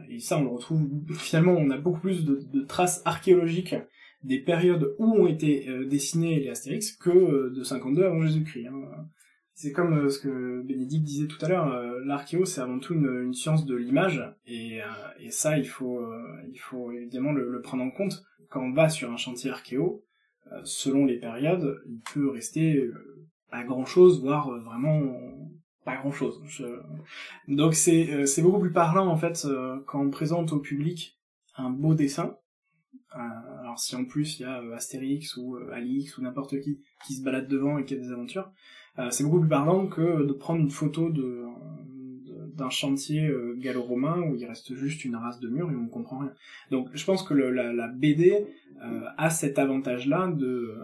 et 0.09 0.19
ça 0.19 0.37
on 0.37 0.43
le 0.43 0.49
retrouve 0.49 0.87
finalement 1.15 1.53
on 1.53 1.69
a 1.69 1.77
beaucoup 1.77 2.01
plus 2.01 2.25
de, 2.25 2.61
traces 2.61 3.01
archéologiques 3.05 3.75
des 4.23 4.39
périodes 4.39 4.95
où 4.99 5.05
ont 5.05 5.27
été 5.27 5.67
euh, 5.67 5.85
dessinés 5.85 6.39
les 6.39 6.49
Astérix 6.49 6.93
que 6.93 7.09
euh, 7.09 7.49
de 7.49 7.61
52 7.61 8.05
avant 8.05 8.21
Jésus-Christ. 8.21 8.67
Hein. 8.67 9.09
C'est 9.53 9.73
comme 9.73 10.05
euh, 10.05 10.09
ce 10.09 10.19
que 10.19 10.61
Bénédicte 10.61 11.03
disait 11.03 11.27
tout 11.27 11.43
à 11.43 11.49
l'heure, 11.49 11.69
l'archéo 12.05 12.45
c'est 12.45 12.61
avant 12.61 12.79
tout 12.79 12.93
une, 12.93 13.33
science 13.33 13.65
de 13.65 13.75
l'image 13.75 14.23
et, 14.45 14.79
ça 15.29 15.57
il 15.57 15.67
faut 15.67 16.01
il 16.51 16.59
faut 16.59 16.91
évidemment 16.91 17.33
le, 17.33 17.61
prendre 17.61 17.83
en 17.83 17.91
compte 17.91 18.23
quand 18.49 18.61
on 18.61 18.71
va 18.71 18.89
sur 18.89 19.11
un 19.11 19.17
chantier 19.17 19.51
archéo. 19.51 20.03
selon 20.63 21.05
les 21.05 21.17
périodes, 21.17 21.81
il 21.87 21.99
peut 22.13 22.29
rester 22.29 22.87
pas 23.51 23.63
grand 23.63 23.85
chose, 23.85 24.21
voire 24.21 24.49
vraiment 24.59 25.01
pas 25.85 25.97
grand 25.97 26.11
chose. 26.11 26.41
Donc 27.47 27.73
c'est 27.73 28.25
c'est 28.25 28.41
beaucoup 28.41 28.59
plus 28.59 28.71
parlant 28.71 29.07
en 29.07 29.17
fait 29.17 29.47
quand 29.85 30.01
on 30.01 30.09
présente 30.09 30.53
au 30.53 30.59
public 30.59 31.19
un 31.55 31.69
beau 31.69 31.93
dessin 31.93 32.35
euh, 33.15 33.59
alors 33.61 33.79
si 33.79 33.95
en 33.95 34.05
plus 34.05 34.39
il 34.39 34.43
y 34.43 34.45
a 34.45 34.61
euh, 34.61 34.73
Astérix 34.73 35.37
ou 35.37 35.55
euh, 35.55 35.71
Alix 35.71 36.17
ou 36.17 36.23
n'importe 36.23 36.59
qui 36.61 36.79
qui 37.05 37.13
se 37.13 37.23
balade 37.23 37.47
devant 37.47 37.77
et 37.77 37.85
qui 37.85 37.93
a 37.93 37.97
des 37.97 38.11
aventures, 38.11 38.51
c'est 39.09 39.23
beaucoup 39.23 39.39
plus 39.39 39.49
parlant 39.49 39.87
que 39.87 40.23
de 40.23 40.33
prendre 40.33 40.61
une 40.61 40.69
photo 40.69 41.09
de 41.09 41.43
d'un 42.55 42.69
chantier 42.69 43.33
gallo-romain 43.57 44.21
où 44.21 44.35
il 44.35 44.45
reste 44.45 44.75
juste 44.75 45.03
une 45.03 45.15
race 45.15 45.39
de 45.39 45.49
murs 45.49 45.71
et 45.71 45.75
on 45.75 45.87
comprend 45.87 46.19
rien. 46.19 46.31
Donc 46.69 46.89
je 46.93 47.03
pense 47.03 47.23
que 47.23 47.33
le, 47.33 47.49
la, 47.49 47.73
la, 47.73 47.87
BD 47.87 48.45
a 49.17 49.31
cet 49.31 49.57
avantage-là 49.57 50.27
de 50.27 50.77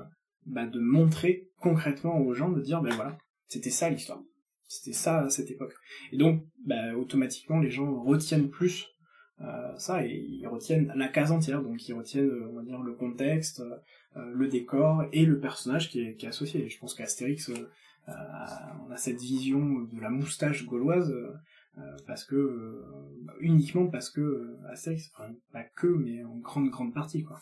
bah, 0.48 0.66
de 0.66 0.80
montrer 0.80 1.50
concrètement 1.62 2.20
aux 2.20 2.34
gens, 2.34 2.50
de 2.50 2.62
dire 2.62 2.82
ben 2.82 2.96
voilà, 2.96 3.16
c'était 3.48 3.70
ça 3.70 3.92
l'histoire, 3.92 4.24
c'était 4.70 4.94
ça 4.94 5.24
à 5.24 5.30
cette 5.30 5.52
époque. 5.52 5.74
Et 6.14 6.18
donc 6.18 6.46
bah, 6.66 6.96
automatiquement 6.96 7.60
les 7.60 7.72
gens 7.72 8.02
retiennent 8.04 8.50
plus 8.50 8.88
euh, 9.42 9.78
ça 9.78 10.06
et 10.06 10.12
ils 10.12 10.48
retiennent 10.48 10.94
la 10.96 11.08
case 11.10 11.32
entière. 11.32 11.62
Donc 11.62 11.86
ils 11.90 11.94
retiennent 11.94 12.32
on 12.52 12.56
va 12.56 12.62
dire 12.62 12.80
le 12.82 12.94
contexte 12.94 13.62
euh, 14.16 14.32
le 14.34 14.48
décor 14.48 15.04
et 15.12 15.26
le 15.26 15.40
personnage 15.40 15.90
qui 15.90 16.02
est, 16.02 16.24
associé. 16.24 16.70
Je 16.70 16.80
pense 16.80 16.94
qu'Astérix 16.94 17.50
euh, 17.50 17.68
on 18.08 18.92
a 18.92 18.98
cette 18.98 19.20
vision 19.20 19.60
de 19.60 20.00
la 20.00 20.10
moustache 20.10 20.66
gauloise 20.66 21.14
parce 22.08 22.26
que 22.26 22.84
uniquement 23.40 23.88
parce 23.88 24.10
que 24.10 24.58
Astérix 24.70 25.12
enfin 25.14 25.32
pas 25.54 25.64
que 25.64 25.88
mais 25.88 26.24
en 26.24 26.36
grande 26.38 26.70
grande 26.70 26.94
partie 26.94 27.24
quoi. 27.24 27.40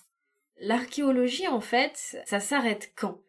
L'archéologie 0.60 1.48
en 1.48 1.62
fait 1.62 2.18
ça 2.26 2.40
s'arrête 2.40 2.92
quand? 2.98 3.22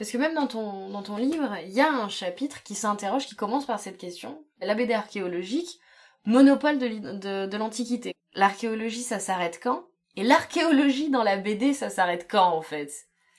Parce 0.00 0.12
que 0.12 0.16
même 0.16 0.32
dans 0.34 0.46
ton, 0.46 1.16
livre, 1.18 1.58
il 1.66 1.72
y 1.72 1.82
a 1.82 1.92
un 1.92 2.08
chapitre 2.08 2.62
qui 2.62 2.74
s'interroge, 2.74 3.26
qui 3.26 3.36
commence 3.36 3.66
par 3.66 3.78
cette 3.78 3.98
question. 3.98 4.42
La 4.62 4.74
BD 4.74 4.94
archéologique, 4.94 5.78
monopole 6.24 6.78
de, 6.78 7.56
l'Antiquité. 7.58 8.14
L'archéologie, 8.34 9.02
ça 9.02 9.18
s'arrête 9.18 9.60
quand? 9.62 9.84
Et 10.16 10.22
l'archéologie 10.22 11.10
dans 11.10 11.22
la 11.22 11.36
BD, 11.36 11.74
ça 11.74 11.90
s'arrête 11.90 12.28
quand, 12.30 12.48
en 12.56 12.62
fait? 12.62 12.90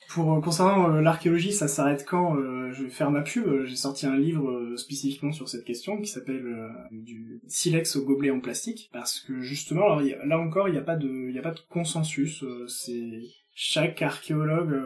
Pour 0.09 0.31
euh, 0.31 0.39
concernant 0.39 0.87
euh, 0.91 1.01
l'archéologie, 1.01 1.51
ça 1.51 1.67
s'arrête 1.67 2.05
quand 2.05 2.35
euh, 2.35 2.71
Je 2.73 2.83
vais 2.83 2.91
faire 2.91 3.09
ma 3.09 3.23
pub. 3.23 3.65
J'ai 3.65 3.75
sorti 3.75 4.05
un 4.05 4.15
livre 4.15 4.75
spécifiquement 4.77 5.31
sur 5.31 5.49
cette 5.49 5.65
question 5.65 5.99
qui 5.99 6.11
s'appelle 6.11 6.45
du 6.91 7.41
silex 7.47 7.95
au 7.95 8.05
gobelet 8.05 8.29
en 8.29 8.39
plastique 8.39 8.91
parce 8.93 9.19
que 9.19 9.41
justement, 9.41 9.99
là 9.99 10.37
encore, 10.37 10.67
il 10.67 10.73
n'y 10.73 10.77
a 10.77 10.83
pas 10.83 10.95
de, 10.95 11.09
il 11.31 11.39
a 11.39 11.41
pas 11.41 11.53
de 11.53 11.61
consensus. 11.71 12.45
chaque 13.55 14.03
archéologue 14.03 14.79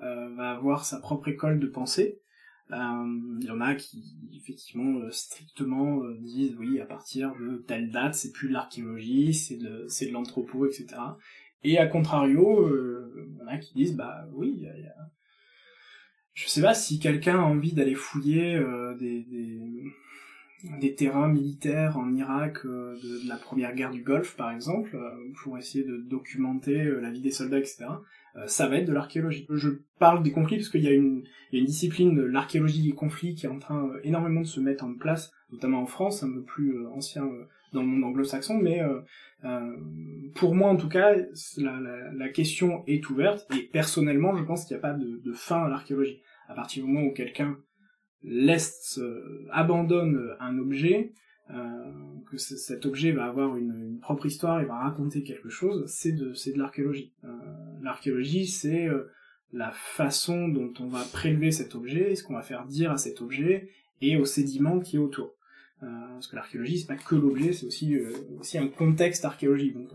va 0.00 0.50
avoir 0.50 0.84
sa 0.84 1.00
propre 1.00 1.28
école 1.28 1.58
de 1.58 1.66
pensée. 1.66 2.20
Il 2.70 3.44
y 3.44 3.50
en 3.50 3.60
a 3.60 3.74
qui 3.76 4.02
effectivement 4.34 4.98
euh, 5.00 5.10
strictement 5.10 6.02
euh, 6.02 6.16
disent 6.18 6.56
oui 6.58 6.80
à 6.80 6.86
partir 6.86 7.32
de 7.36 7.58
telle 7.58 7.90
date 7.90 8.14
c'est 8.14 8.32
plus 8.32 8.48
de 8.48 8.54
l'archéologie 8.54 9.34
c'est 9.34 9.56
de 9.56 9.86
c'est 9.88 10.06
de 10.06 10.12
l'anthropo 10.12 10.66
etc 10.66 10.86
et 11.62 11.78
à 11.78 11.86
contrario 11.86 12.60
euh, 12.60 13.28
il 13.30 13.36
y 13.38 13.42
en 13.42 13.46
a 13.46 13.58
qui 13.58 13.74
disent 13.74 13.94
bah 13.94 14.26
oui 14.32 14.66
a, 14.66 14.76
y 14.76 14.88
je 16.32 16.48
sais 16.48 16.60
pas 16.60 16.74
si 16.74 16.98
quelqu'un 16.98 17.38
a 17.38 17.44
envie 17.44 17.72
d'aller 17.72 17.94
fouiller 17.94 18.60
des, 18.98 20.94
terrains 20.96 21.28
militaires 21.28 21.96
en 21.96 22.12
Irak 22.14 22.66
de, 22.66 23.28
la 23.28 23.36
première 23.36 23.74
guerre 23.74 23.90
du 23.90 24.02
Golfe 24.02 24.36
par 24.36 24.50
exemple 24.50 24.98
pour 25.36 25.56
essayer 25.56 25.84
de 25.84 25.96
documenter 25.98 26.84
la 27.00 27.10
vie 27.10 27.22
des 27.22 27.30
soldats 27.30 27.58
etc 27.58 27.86
euh, 27.86 27.94
ça 28.46 28.68
va 28.68 28.76
être 28.76 28.86
de 28.86 28.92
l'archéologie. 28.92 29.46
Je 29.50 29.70
parle 29.98 30.22
des 30.22 30.32
conflits 30.32 30.56
parce 30.56 30.68
qu'il 30.68 30.82
y 30.82 30.88
a 30.88 30.92
une, 30.92 31.24
y 31.52 31.56
a 31.56 31.58
une 31.60 31.66
discipline, 31.66 32.20
l'archéologie 32.20 32.82
des 32.82 32.94
conflits, 32.94 33.34
qui 33.34 33.46
est 33.46 33.48
en 33.48 33.58
train 33.58 33.88
euh, 33.88 34.00
énormément 34.04 34.42
de 34.42 34.46
se 34.46 34.60
mettre 34.60 34.84
en 34.84 34.94
place, 34.94 35.32
notamment 35.50 35.80
en 35.80 35.86
France, 35.86 36.22
un 36.22 36.32
peu 36.32 36.42
plus 36.42 36.76
euh, 36.76 36.90
ancien 36.90 37.28
dans 37.72 37.80
le 37.82 37.88
monde 37.88 38.04
anglo-saxon, 38.04 38.58
mais 38.58 38.80
pour 40.34 40.54
moi 40.54 40.70
en 40.70 40.76
tout 40.76 40.88
cas, 40.88 41.14
la, 41.58 42.28
question 42.28 42.84
est 42.86 43.10
ouverte, 43.10 43.46
et 43.54 43.62
personnellement 43.64 44.34
je 44.36 44.44
pense 44.44 44.64
qu'il 44.64 44.76
n'y 44.76 44.78
a 44.78 44.82
pas 44.82 44.94
de, 44.94 45.20
de, 45.22 45.32
fin 45.32 45.64
à 45.64 45.68
l'archéologie. 45.68 46.22
À 46.48 46.54
partir 46.54 46.84
du 46.84 46.90
moment 46.90 47.06
où 47.06 47.12
quelqu'un 47.12 47.58
laisse, 48.22 49.00
abandonne 49.50 50.36
un 50.40 50.58
objet, 50.58 51.12
euh, 51.12 51.25
que 51.48 52.36
cet 52.38 52.86
objet 52.86 53.12
va 53.12 53.26
avoir 53.26 53.56
une, 53.56 53.74
une, 53.74 53.98
propre 54.00 54.26
histoire 54.26 54.60
et 54.60 54.64
va 54.64 54.78
raconter 54.78 55.22
quelque 55.22 55.48
chose, 55.48 55.84
c'est 55.86 56.12
de, 56.12 56.32
de 56.32 56.58
l'archéologie. 56.58 57.12
Euh, 57.24 57.28
l'archéologie, 57.82 58.46
c'est 58.46 58.88
euh, 58.88 59.12
la 59.52 59.70
façon 59.70 60.48
dont 60.48 60.72
on 60.80 60.88
va 60.88 61.02
prélever 61.12 61.52
cet 61.52 61.74
objet, 61.74 62.14
ce 62.14 62.24
qu'on 62.24 62.34
va 62.34 62.42
faire 62.42 62.66
dire 62.66 62.90
à 62.90 62.98
cet 62.98 63.20
objet, 63.20 63.70
et 64.00 64.16
au 64.16 64.24
sédiment 64.24 64.80
qui 64.80 64.96
est 64.96 64.98
autour. 64.98 65.34
Euh, 65.82 65.86
parce 66.14 66.26
que 66.26 66.36
l'archéologie, 66.36 66.80
c'est 66.80 66.86
pas 66.86 66.96
que 66.96 67.14
l'objet, 67.14 67.52
c'est 67.52 67.66
aussi 67.66 67.96
aussi 68.40 68.58
un 68.58 68.68
contexte 68.68 69.24
archéologique, 69.24 69.74
donc 69.74 69.90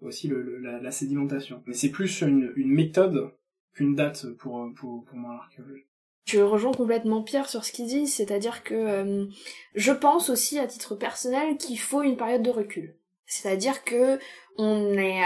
aussi 0.00 0.28
le, 0.28 0.58
la, 0.58 0.80
la, 0.80 0.90
sédimentation. 0.90 1.62
Mais 1.66 1.74
c'est 1.74 1.90
plus 1.90 2.22
une, 2.22 2.52
une 2.56 2.72
méthode 2.72 3.32
qu'une 3.74 3.94
date 3.94 4.26
pour, 4.38 4.72
pour, 4.74 5.04
pour 5.04 5.16
moi 5.18 5.34
l'archéologie. 5.34 5.87
Je 6.28 6.40
rejoins 6.40 6.72
complètement 6.72 7.22
Pierre 7.22 7.48
sur 7.48 7.64
ce 7.64 7.72
qu'il 7.72 7.86
dit, 7.86 8.06
c'est-à-dire 8.06 8.62
que 8.62 8.74
euh, 8.74 9.26
je 9.74 9.92
pense 9.92 10.28
aussi 10.28 10.58
à 10.58 10.66
titre 10.66 10.94
personnel 10.94 11.56
qu'il 11.56 11.80
faut 11.80 12.02
une 12.02 12.18
période 12.18 12.42
de 12.42 12.50
recul. 12.50 12.98
C'est-à-dire 13.24 13.82
que 13.82 14.18
on 14.58 14.92
est 14.92 15.22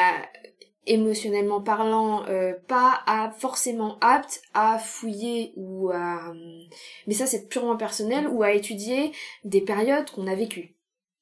émotionnellement 0.87 1.61
parlant 1.61 2.25
euh, 2.29 2.53
pas 2.69 3.03
forcément 3.37 3.99
apte 4.01 4.43
à 4.55 4.79
fouiller 4.79 5.53
ou 5.57 5.91
à 5.91 6.33
mais 7.09 7.15
ça 7.15 7.27
c'est 7.27 7.49
purement 7.49 7.77
personnel 7.77 8.29
ou 8.29 8.45
à 8.45 8.53
étudier 8.53 9.11
des 9.43 9.61
périodes 9.61 10.09
qu'on 10.12 10.29
a 10.29 10.37
vécues. 10.37 10.77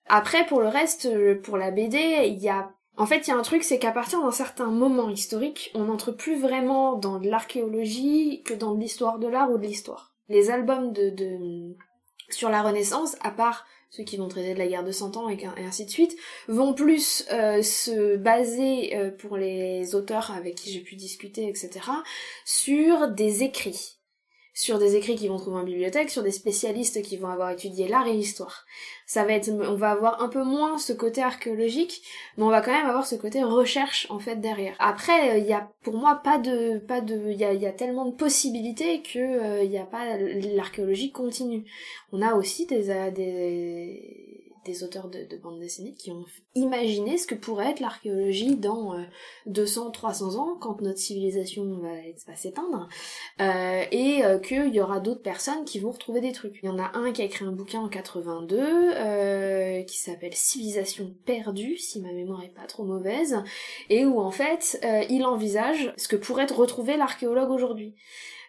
Après 0.09 0.45
pour 0.45 0.61
le 0.61 0.69
reste 0.69 1.09
pour 1.41 1.57
la 1.57 1.71
BD, 1.71 2.27
il 2.27 2.39
y 2.39 2.51
a 2.51 2.71
en 3.01 3.07
fait, 3.07 3.27
il 3.27 3.31
y 3.31 3.33
a 3.33 3.37
un 3.37 3.43
truc, 3.43 3.65
c'est 3.65 3.79
qu'à 3.79 3.93
partir 3.93 4.21
d'un 4.21 4.31
certain 4.31 4.67
moment 4.67 5.09
historique, 5.09 5.71
on 5.75 5.85
n'entre 5.85 6.13
plus 6.13 6.39
vraiment 6.39 6.97
dans 6.97 7.19
de 7.19 7.31
l'archéologie 7.31 8.43
que 8.45 8.53
dans 8.53 8.75
de 8.75 8.81
l'histoire 8.81 9.19
de 9.19 9.27
l'art 9.27 9.51
ou 9.51 9.57
de 9.57 9.63
l'histoire. 9.63 10.13
Les 10.29 10.51
albums 10.51 10.93
de, 10.93 11.75
sur 12.29 12.51
la 12.51 12.61
Renaissance, 12.61 13.17
à 13.23 13.31
part 13.31 13.65
ceux 13.89 14.05
qui 14.05 14.19
vont 14.19 14.29
traiter 14.29 14.53
de 14.53 14.59
la 14.59 14.67
guerre 14.67 14.85
de 14.85 14.93
Cent 14.93 15.17
Ans 15.17 15.31
et, 15.31 15.39
ainsi 15.67 15.87
de 15.87 15.91
suite, 15.91 16.15
vont 16.47 16.75
plus 16.75 17.25
euh, 17.33 17.63
se 17.63 18.17
baser, 18.17 18.95
euh, 18.95 19.11
pour 19.11 19.39
les 19.39 19.95
auteurs 19.95 20.31
avec 20.31 20.57
qui 20.57 20.71
j'ai 20.71 20.81
pu 20.81 20.95
discuter, 20.95 21.49
etc., 21.49 21.71
sur 22.45 23.09
des 23.09 23.45
écrits 23.45 24.00
sur 24.61 24.79
des 24.79 24.95
écrits 24.95 25.17
qui 25.17 25.27
vont 25.27 25.39
trouver 25.39 25.57
en 25.57 25.65
bibliothèque, 25.65 26.11
sur 26.11 26.23
des 26.23 26.31
spécialistes 26.31 27.01
qui 27.01 27.17
vont 27.17 27.29
avoir 27.29 27.51
étudié 27.51 27.89
l'art 27.89 28.07
et 28.07 28.13
l'histoire. 28.13 28.67
Ça 29.07 29.25
va 29.25 29.33
être, 29.33 29.49
on 29.49 29.75
va 29.75 29.93
avoir 29.93 30.23
un 30.23 30.29
peu 30.29 30.45
moins 30.45 30.77
ce 30.77 30.93
côté 30.93 31.23
archéologique, 31.23 32.03
mais 32.37 32.45
on 32.45 32.51
va 32.51 32.61
quand 32.61 32.71
même 32.71 32.85
avoir 32.85 33.07
ce 33.07 33.15
côté 33.15 33.43
recherche 33.43 34.07
en 34.11 34.19
fait 34.19 34.37
derrière. 34.37 34.75
Après, 34.79 35.41
il 35.41 35.47
y 35.47 35.55
a 35.55 35.71
pour 35.83 35.95
moi 35.95 36.21
pas 36.23 36.37
de, 36.37 36.79
pas 36.79 37.01
de, 37.01 37.31
il 37.31 37.39
y 37.39 37.45
a, 37.47 37.55
y 37.55 37.75
tellement 37.75 38.05
de 38.05 38.15
possibilités 38.15 39.01
que 39.01 39.19
il 39.19 39.21
euh, 39.21 39.67
n'y 39.67 39.79
a 39.79 39.87
pas 39.87 40.19
l'archéologie 40.19 41.11
continue. 41.11 41.65
On 42.13 42.21
a 42.21 42.35
aussi 42.35 42.67
des, 42.67 42.91
euh, 42.91 43.11
des 43.11 44.40
des 44.65 44.85
auteurs 44.85 45.09
de, 45.09 45.25
de 45.25 45.37
bande 45.37 45.61
qui 45.97 46.11
ont 46.11 46.25
imaginé 46.55 47.19
ce 47.19 47.27
que 47.27 47.35
pourrait 47.35 47.71
être 47.71 47.81
l'archéologie 47.81 48.57
dans 48.57 48.95
200, 49.47 49.89
euh, 49.89 49.91
300 49.91 50.37
ans, 50.37 50.57
quand 50.61 50.81
notre 50.81 50.99
civilisation 50.99 51.79
va, 51.79 51.89
va 52.27 52.37
s'éteindre, 52.37 52.89
euh, 53.41 53.85
et 53.91 54.25
euh, 54.25 54.39
qu'il 54.39 54.75
y 54.75 54.81
aura 54.81 55.01
d'autres 55.01 55.23
personnes 55.23 55.65
qui 55.65 55.79
vont 55.79 55.91
retrouver 55.91 56.21
des 56.21 56.33
trucs. 56.33 56.59
Il 56.63 56.67
y 56.67 56.69
en 56.69 56.79
a 56.79 56.91
un 56.95 57.13
qui 57.13 57.23
a 57.23 57.25
écrit 57.25 57.45
un 57.45 57.53
bouquin 57.53 57.81
en 57.81 57.89
82, 57.89 58.59
euh, 58.59 59.83
qui 59.83 59.99
s'appelle 59.99 60.35
Civilisation 60.35 61.15
perdue, 61.25 61.77
si 61.77 62.01
ma 62.01 62.13
mémoire 62.13 62.43
est 62.43 62.55
pas 62.55 62.67
trop 62.67 62.85
mauvaise, 62.85 63.37
et 63.89 64.05
où 64.05 64.21
en 64.21 64.31
fait, 64.31 64.81
euh, 64.85 65.05
il 65.09 65.25
envisage 65.25 65.93
ce 65.97 66.09
que 66.09 66.17
pourrait 66.17 66.47
retrouver 66.47 66.97
l'archéologue 66.97 67.51
aujourd'hui. 67.51 67.95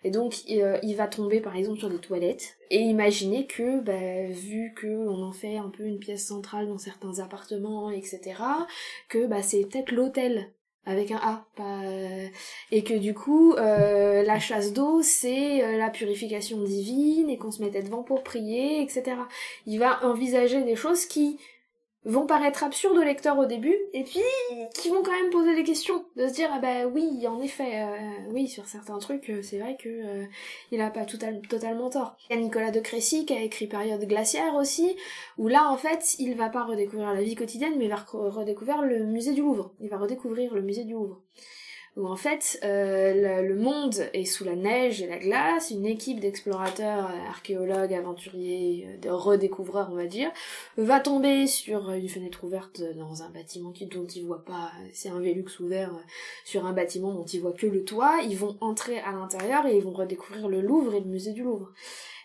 Et 0.03 0.09
donc 0.09 0.35
euh, 0.49 0.79
il 0.81 0.95
va 0.95 1.07
tomber 1.07 1.41
par 1.41 1.55
exemple 1.55 1.79
sur 1.79 1.89
des 1.89 1.99
toilettes 1.99 2.57
et 2.69 2.79
imaginer 2.79 3.45
que 3.45 3.79
bah, 3.81 4.31
vu 4.31 4.73
que 4.75 4.87
on 4.87 5.21
en 5.23 5.31
fait 5.31 5.57
un 5.57 5.69
peu 5.69 5.83
une 5.83 5.99
pièce 5.99 6.25
centrale 6.25 6.67
dans 6.67 6.79
certains 6.79 7.19
appartements 7.19 7.91
etc 7.91 8.33
que 9.09 9.27
bah 9.27 9.43
c'est 9.43 9.61
peut-être 9.65 9.91
l'hôtel 9.91 10.49
avec 10.87 11.11
un 11.11 11.17
A, 11.17 11.45
euh, 11.59 12.27
et 12.71 12.83
que 12.83 12.95
du 12.95 13.13
coup 13.13 13.53
euh, 13.53 14.23
la 14.23 14.39
chasse 14.39 14.73
d'eau 14.73 15.03
c'est 15.03 15.77
la 15.77 15.91
purification 15.91 16.57
divine 16.63 17.29
et 17.29 17.37
qu'on 17.37 17.51
se 17.51 17.61
mettait 17.61 17.83
devant 17.83 18.01
pour 18.01 18.23
prier, 18.23 18.81
etc. 18.81 19.03
Il 19.67 19.77
va 19.77 20.03
envisager 20.03 20.63
des 20.63 20.75
choses 20.75 21.05
qui 21.05 21.37
vont 22.05 22.25
paraître 22.25 22.63
absurdes 22.63 22.97
au 22.97 23.03
lecteur 23.03 23.37
au 23.37 23.45
début, 23.45 23.77
et 23.93 24.03
puis 24.03 24.19
qui 24.73 24.89
vont 24.89 25.03
quand 25.03 25.11
même 25.11 25.29
poser 25.29 25.55
des 25.55 25.63
questions, 25.63 26.03
de 26.15 26.27
se 26.27 26.33
dire 26.33 26.49
ah 26.51 26.59
bah 26.59 26.87
oui, 26.87 27.27
en 27.27 27.39
effet, 27.41 27.83
euh, 27.83 28.31
oui 28.31 28.47
sur 28.47 28.65
certains 28.65 28.97
trucs, 28.97 29.29
euh, 29.29 29.41
c'est 29.43 29.59
vrai 29.59 29.77
que 29.77 29.89
euh, 29.89 30.25
il 30.71 30.81
a 30.81 30.89
pas 30.89 31.05
totalement 31.05 31.89
tort. 31.89 32.15
Il 32.29 32.35
y 32.35 32.39
a 32.39 32.41
Nicolas 32.41 32.71
de 32.71 32.79
Crécy 32.79 33.25
qui 33.25 33.33
a 33.33 33.41
écrit 33.41 33.67
Période 33.67 34.03
glaciaire 34.05 34.55
aussi, 34.55 34.95
où 35.37 35.47
là 35.47 35.69
en 35.69 35.77
fait 35.77 36.15
il 36.17 36.35
va 36.35 36.49
pas 36.49 36.63
redécouvrir 36.63 37.13
la 37.13 37.21
vie 37.21 37.35
quotidienne, 37.35 37.73
mais 37.77 37.85
il 37.85 37.91
va 37.91 38.03
redécouvrir 38.13 38.81
le 38.81 39.05
musée 39.05 39.33
du 39.33 39.41
Louvre. 39.41 39.73
Il 39.79 39.89
va 39.89 39.97
redécouvrir 39.97 40.53
le 40.55 40.61
musée 40.61 40.83
du 40.83 40.93
Louvre 40.93 41.21
où 41.97 42.07
en 42.07 42.15
fait 42.15 42.59
euh, 42.63 43.41
le, 43.41 43.55
monde 43.55 43.95
est 44.13 44.23
sous 44.23 44.45
la 44.45 44.55
neige 44.55 45.01
et 45.01 45.07
la 45.07 45.17
glace, 45.17 45.71
une 45.71 45.85
équipe 45.85 46.21
d'explorateurs, 46.21 47.09
euh, 47.09 47.29
archéologues, 47.29 47.93
aventuriers, 47.93 48.87
euh, 48.87 48.97
de 48.97 49.09
redécouvreurs 49.09 49.89
on 49.91 49.95
va 49.95 50.05
dire, 50.05 50.31
va 50.77 51.01
tomber 51.01 51.47
sur 51.47 51.91
une 51.91 52.07
fenêtre 52.07 52.45
ouverte 52.45 52.81
dans 52.95 53.23
un 53.23 53.29
bâtiment 53.29 53.71
qui, 53.71 53.87
dont 53.87 54.07
ils 54.07 54.25
voient 54.25 54.45
pas, 54.45 54.71
c'est 54.93 55.09
un 55.09 55.19
Vélux 55.19 55.59
ouvert 55.59 55.91
sur 56.45 56.65
un 56.65 56.71
bâtiment 56.71 57.13
dont 57.13 57.25
ils 57.25 57.41
voient 57.41 57.51
que 57.51 57.67
le 57.67 57.83
toit, 57.83 58.19
ils 58.27 58.37
vont 58.37 58.57
entrer 58.61 58.99
à 58.99 59.11
l'intérieur 59.11 59.65
et 59.65 59.75
ils 59.75 59.83
vont 59.83 59.91
redécouvrir 59.91 60.47
le 60.47 60.61
Louvre 60.61 60.95
et 60.95 61.01
le 61.01 61.07
musée 61.07 61.33
du 61.33 61.43
Louvre 61.43 61.73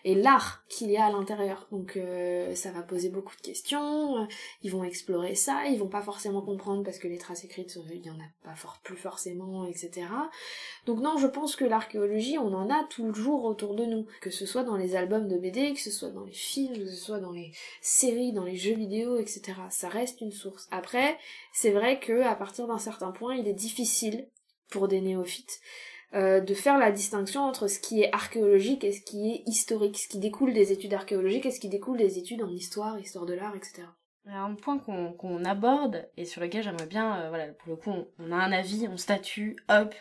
et 0.07 0.15
l'art 0.15 0.63
qu'il 0.69 0.89
y 0.89 0.95
a 0.95 1.07
à 1.07 1.11
l'intérieur. 1.11 1.67
Donc 1.69 1.97
euh, 1.97 2.55
ça 2.55 2.71
va 2.71 2.81
poser 2.81 3.09
beaucoup 3.09 3.35
de 3.35 3.41
questions, 3.41 4.25
ils 4.63 4.71
vont 4.71 4.85
explorer 4.85 5.35
ça, 5.35 5.65
ils 5.65 5.77
vont 5.77 5.89
pas 5.89 6.01
forcément 6.01 6.41
comprendre 6.41 6.81
parce 6.83 6.97
que 6.97 7.09
les 7.09 7.17
traces 7.17 7.43
écrites, 7.43 7.75
euh, 7.75 7.93
il 7.93 8.05
y 8.05 8.09
en 8.09 8.15
a 8.15 8.29
pas 8.41 8.53
plus 8.83 8.95
forcément, 8.95 9.65
etc. 9.65 10.07
Donc 10.85 11.01
non, 11.01 11.17
je 11.17 11.27
pense 11.27 11.57
que 11.57 11.65
l'archéologie, 11.65 12.37
on 12.37 12.53
en 12.53 12.69
a 12.69 12.85
toujours 12.85 13.43
autour 13.43 13.75
de 13.75 13.83
nous, 13.83 14.05
que 14.21 14.31
ce 14.31 14.45
soit 14.45 14.63
dans 14.63 14.77
les 14.77 14.95
albums 14.95 15.27
de 15.27 15.37
BD, 15.37 15.73
que 15.73 15.81
ce 15.81 15.91
soit 15.91 16.11
dans 16.11 16.23
les 16.23 16.31
films, 16.31 16.77
que 16.77 16.89
ce 16.89 16.95
soit 16.95 17.19
dans 17.19 17.33
les 17.33 17.51
séries, 17.81 18.31
dans 18.31 18.45
les 18.45 18.55
jeux 18.55 18.75
vidéo, 18.75 19.17
etc. 19.17 19.55
Ça 19.69 19.89
reste 19.89 20.21
une 20.21 20.31
source. 20.31 20.69
Après, 20.71 21.17
c'est 21.51 21.71
vrai 21.71 21.99
que 21.99 22.21
à 22.21 22.35
partir 22.35 22.65
d'un 22.67 22.79
certain 22.79 23.11
point, 23.11 23.35
il 23.35 23.45
est 23.45 23.53
difficile 23.53 24.29
pour 24.69 24.87
des 24.87 25.01
néophytes 25.01 25.59
euh, 26.13 26.39
de 26.39 26.53
faire 26.53 26.77
la 26.77 26.89
distinction 26.89 27.41
entre 27.41 27.67
ce 27.67 27.79
qui 27.79 28.01
est 28.01 28.13
archéologique 28.13 28.85
et 28.85 28.93
ce 28.93 29.01
qui 29.01 29.29
est 29.29 29.43
historique, 29.45 29.97
ce 29.97 30.07
qui 30.07 30.19
découle 30.19 30.53
des 30.53 30.71
études 30.71 30.93
archéologiques 30.93 31.45
et 31.45 31.51
ce 31.51 31.59
qui 31.59 31.67
découle 31.67 31.97
des 31.97 32.17
études 32.17 32.41
en 32.41 32.49
histoire, 32.49 32.97
histoire 32.97 33.25
de 33.25 33.33
l'art, 33.33 33.53
etc. 33.57 33.83
Un 34.25 34.55
point 34.55 34.79
qu'on 34.79 35.43
aborde 35.43 36.07
et 36.15 36.23
sur 36.23 36.39
lequel 36.39 36.63
j'aimerais 36.63 36.85
bien, 36.85 37.19
euh, 37.19 37.29
voilà, 37.29 37.47
pour 37.47 37.71
le 37.71 37.75
coup, 37.75 37.91
on, 38.19 38.31
a 38.31 38.35
un 38.37 38.53
avis, 38.53 38.87
on 38.89 38.95
statue, 38.95 39.57
hop, 39.67 39.93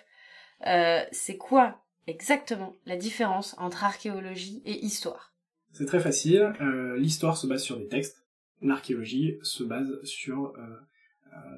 euh, 0.68 1.00
c'est 1.10 1.36
quoi 1.36 1.82
exactement 2.06 2.76
la 2.86 2.96
différence 2.96 3.56
entre 3.58 3.82
archéologie 3.82 4.62
et 4.64 4.84
histoire? 4.84 5.34
C'est 5.72 5.86
très 5.86 6.00
facile. 6.00 6.52
L'histoire 6.96 7.36
se 7.36 7.48
base 7.48 7.64
sur 7.64 7.78
des 7.78 7.88
textes, 7.88 8.24
l'archéologie 8.62 9.38
se 9.42 9.64
base 9.64 10.00
sur 10.04 10.54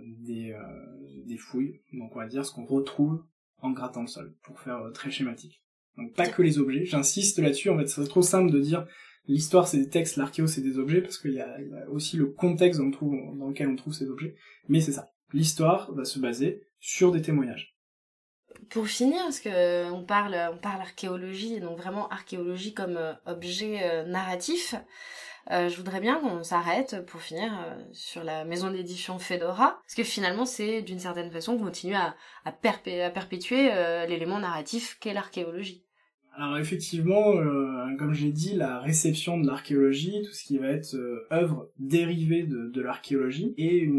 des, 0.03 0.57
des 1.27 1.37
fouilles, 1.37 1.83
donc 1.93 2.17
on 2.17 2.19
va 2.19 2.27
dire 2.27 2.45
ce 2.45 2.53
qu'on 2.53 2.65
retrouve 2.65 3.23
en 3.61 3.71
grattant 3.71 4.03
le 4.03 4.07
sol, 4.07 4.35
pour 4.43 4.61
faire 4.61 4.79
euh, 4.79 4.91
très 4.91 5.11
schématique. 5.11 5.63
Donc 5.97 6.15
pas 6.15 6.29
que 6.29 6.43
les 6.43 6.59
objets, 6.59 6.85
j'insiste 6.85 7.39
là-dessus, 7.39 7.71
en 7.71 7.79
fait 7.79 7.87
c'est 7.87 8.07
trop 8.07 8.23
simple 8.23 8.53
de 8.53 8.61
dire 8.61 8.87
l'histoire 9.27 9.67
c'est 9.67 9.79
des 9.79 9.89
textes, 9.89 10.17
l'archéo 10.17 10.47
c'est 10.47 10.61
des 10.61 10.79
objets, 10.79 11.01
parce 11.01 11.19
qu'il 11.19 11.33
y, 11.33 11.41
a 11.41 11.59
aussi 11.91 12.17
le 12.17 12.27
contexte 12.27 12.81
dans, 12.81 12.91
dans 12.91 13.49
lequel 13.49 13.69
on 13.69 13.77
trouve 13.77 13.95
ces 13.95 14.09
objets, 14.09 14.37
mais 14.69 14.81
c'est 14.81 14.93
ça. 14.93 15.11
L'histoire 15.33 15.93
va 15.93 16.05
se 16.05 16.19
baser 16.19 16.63
sur 16.81 17.13
des 17.13 17.23
témoignages. 17.23 17.79
Pour 18.71 18.87
finir, 18.87 19.23
parce 19.23 19.41
que 19.41 19.91
on 19.91 20.05
parle, 20.05 20.37
on 20.53 20.59
parle 20.59 20.81
archéologie, 20.81 21.61
donc 21.61 21.79
vraiment 21.79 22.09
archéologie 22.09 22.75
comme 22.75 22.97
euh, 22.97 23.13
objet 23.27 23.83
euh, 23.83 24.05
narratif, 24.05 24.75
euh, 24.75 24.79
je 25.51 25.77
voudrais 25.77 26.01
bien 26.01 26.21
qu'on 26.21 26.43
s'arrête 26.43 27.05
pour 27.07 27.21
finir 27.21 27.53
euh, 27.53 27.83
sur 27.93 28.23
la 28.23 28.45
maison 28.45 28.71
d'édition 28.71 29.19
Fedora, 29.19 29.81
parce 29.83 29.95
que 29.95 30.05
finalement 30.05 30.45
c'est 30.45 30.83
d'une 30.83 30.99
certaine 30.99 31.31
façon 31.31 31.59
continuer 31.59 31.97
à, 31.97 32.15
à, 32.45 32.53
perpétuer 32.53 33.71
euh, 33.73 34.07
l'élément 34.07 34.39
narratif 34.39 34.99
qu'est 35.01 35.15
l'archéologie. 35.15 35.85
Alors 36.39 36.57
effectivement, 36.59 37.37
euh, 37.37 37.97
comme 37.99 38.15
j'ai 38.15 38.31
dit, 38.31 38.55
la 38.55 38.79
réception 38.79 39.41
de 39.41 39.47
l'archéologie, 39.49 40.23
tout 40.25 40.33
ce 40.33 40.45
qui 40.45 40.59
va 40.59 40.69
être 40.69 40.95
euh, 40.95 41.27
œuvre 41.33 41.69
dérivée 41.81 42.45
de, 42.45 42.81
l'archéologie, 42.81 43.55
est 43.59 43.91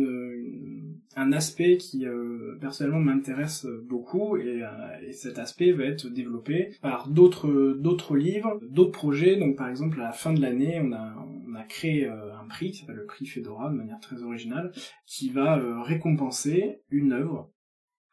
un 1.17 1.33
aspect 1.33 1.75
qui 1.75 2.05
euh, 2.05 2.57
personnellement 2.62 3.01
m'intéresse 3.01 3.67
beaucoup, 3.83 4.38
et, 4.38 4.63
et, 5.05 5.12
cet 5.12 5.38
aspect 5.38 5.73
va 5.73 5.83
être 5.83 6.07
développé 6.07 6.69
par 6.81 7.09
d'autres 7.09 8.15
livres, 8.15 8.57
d'autres 8.62 8.91
projets. 8.91 9.35
Donc 9.35 9.57
par 9.57 9.67
exemple, 9.67 9.99
à 9.99 10.05
la 10.05 10.12
fin 10.13 10.31
de 10.31 10.41
l'année, 10.41 10.79
on 10.81 10.93
a, 10.93 11.13
a 11.59 11.63
créé 11.63 12.07
un 12.07 12.47
prix 12.47 12.71
qui 12.71 12.79
s'appelle 12.79 12.95
le 12.95 13.05
prix 13.05 13.25
Fedora 13.25 13.69
de 13.69 13.75
manière 13.75 13.99
très 13.99 14.23
originale, 14.23 14.71
qui 15.05 15.29
va 15.29 15.83
récompenser 15.83 16.81
une 16.89 17.13
œuvre 17.13 17.51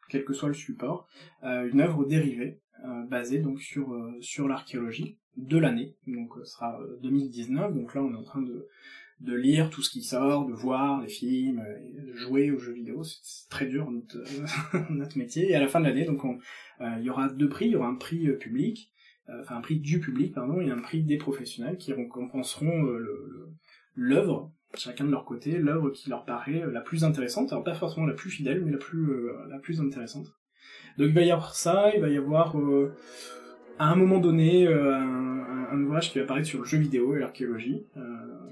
quel 0.09 0.23
que 0.23 0.33
soit 0.33 0.47
le 0.47 0.53
support, 0.53 1.07
une 1.43 1.81
œuvre 1.81 2.05
dérivée 2.05 2.61
euh, 2.85 3.03
basé 3.05 3.39
donc 3.39 3.59
sur 3.59 3.91
euh, 3.91 4.15
sur 4.21 4.47
l'archéologie 4.47 5.17
de 5.35 5.57
l'année, 5.57 5.95
donc 6.05 6.33
ce 6.43 6.45
sera 6.45 6.79
2019. 7.01 7.71
Euh, 7.71 7.73
donc 7.73 7.95
là, 7.95 8.03
on 8.03 8.13
est 8.13 8.17
en 8.17 8.23
train 8.23 8.41
de 8.41 8.67
de 9.19 9.33
lire 9.33 9.71
tout 9.71 9.81
ce 9.81 9.89
qui 9.89 10.03
sort, 10.03 10.45
de 10.45 10.53
voir 10.53 11.01
les 11.01 11.07
films, 11.07 11.63
de 11.91 12.13
jouer 12.13 12.51
aux 12.51 12.59
jeux 12.59 12.73
vidéo. 12.73 13.01
C'est 13.03 13.49
très 13.49 13.65
dur 13.65 13.89
notre, 13.89 14.23
notre 14.93 15.17
métier. 15.17 15.49
Et 15.49 15.55
à 15.55 15.59
la 15.59 15.67
fin 15.67 15.79
de 15.79 15.85
l'année, 15.85 16.05
donc 16.05 16.21
il 16.79 17.01
y 17.01 17.09
aura 17.09 17.27
deux 17.27 17.49
prix. 17.49 17.65
Il 17.65 17.71
y 17.71 17.75
aura 17.75 17.87
un 17.87 17.95
prix 17.95 18.31
public, 18.37 18.91
enfin 19.41 19.57
un 19.57 19.61
prix 19.61 19.79
du 19.79 19.99
public, 19.99 20.33
pardon, 20.33 20.59
et 20.61 20.69
un 20.69 20.79
prix 20.79 21.03
des 21.03 21.17
professionnels 21.17 21.77
qui 21.77 21.93
récompenseront 21.93 22.87
l'œuvre, 23.95 24.51
chacun 24.75 25.05
de 25.05 25.11
leur 25.11 25.25
côté, 25.25 25.57
l'œuvre 25.57 25.89
qui 25.89 26.09
leur 26.09 26.25
paraît 26.25 26.63
la 26.71 26.81
plus 26.81 27.03
intéressante. 27.03 27.51
Alors 27.51 27.63
pas 27.63 27.73
forcément 27.73 28.05
la 28.05 28.13
plus 28.13 28.29
fidèle, 28.29 28.63
mais 28.63 28.71
la 28.71 28.77
plus 28.77 29.29
la 29.49 29.59
plus 29.59 29.81
intéressante. 29.81 30.27
Donc 30.97 31.09
il 31.09 31.13
va 31.13 31.21
y 31.21 31.31
avoir 31.31 31.53
ça, 31.53 31.91
il 31.93 32.01
va 32.01 32.09
y 32.09 32.17
avoir 32.17 32.57
euh, 32.57 32.91
à 33.77 33.91
un 33.91 33.95
moment 33.95 34.17
donné 34.17 34.67
euh, 34.67 34.95
un, 34.95 35.83
ouvrage 35.83 36.11
qui 36.11 36.17
va 36.17 36.23
apparaître 36.23 36.47
sur 36.47 36.59
le 36.59 36.65
jeu 36.65 36.79
vidéo 36.79 37.15
et 37.15 37.19
l'archéologie, 37.19 37.85
euh, 37.97 38.01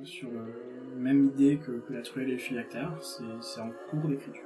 sur 0.03 0.29
la 0.31 0.95
même 0.95 1.31
idée 1.33 1.57
que, 1.57 1.71
que 1.71 1.93
la 1.93 2.01
truelle 2.01 2.29
et 2.29 2.33
le 2.33 2.37
phylactère. 2.37 2.91
C'est 3.01 3.61
en 3.61 3.71
cours 3.89 4.07
d'écriture. 4.07 4.43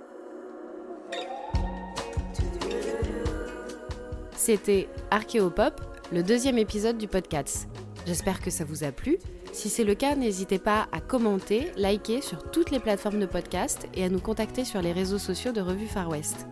C'était 4.32 4.88
Archéopop, 5.12 5.82
le 6.12 6.24
deuxième 6.24 6.58
épisode 6.58 6.98
du 6.98 7.08
podcast. 7.08 7.67
J'espère 8.06 8.41
que 8.41 8.50
ça 8.50 8.65
vous 8.65 8.84
a 8.84 8.91
plu. 8.91 9.17
Si 9.52 9.69
c'est 9.69 9.84
le 9.84 9.93
cas, 9.93 10.15
n'hésitez 10.15 10.58
pas 10.58 10.88
à 10.91 11.02
commenter, 11.02 11.72
liker 11.78 12.22
sur 12.22 12.50
toutes 12.50 12.72
les 12.72 12.80
plateformes 12.80 13.19
de 13.19 13.26
podcast 13.26 13.88
et 13.93 14.04
à 14.04 14.10
nous 14.10 14.19
contacter 14.19 14.65
sur 14.65 14.82
les 14.82 14.91
réseaux 14.91 15.19
sociaux 15.19 15.52
de 15.52 15.62
Revue 15.62 15.88
Far 15.88 16.10
West. 16.10 16.48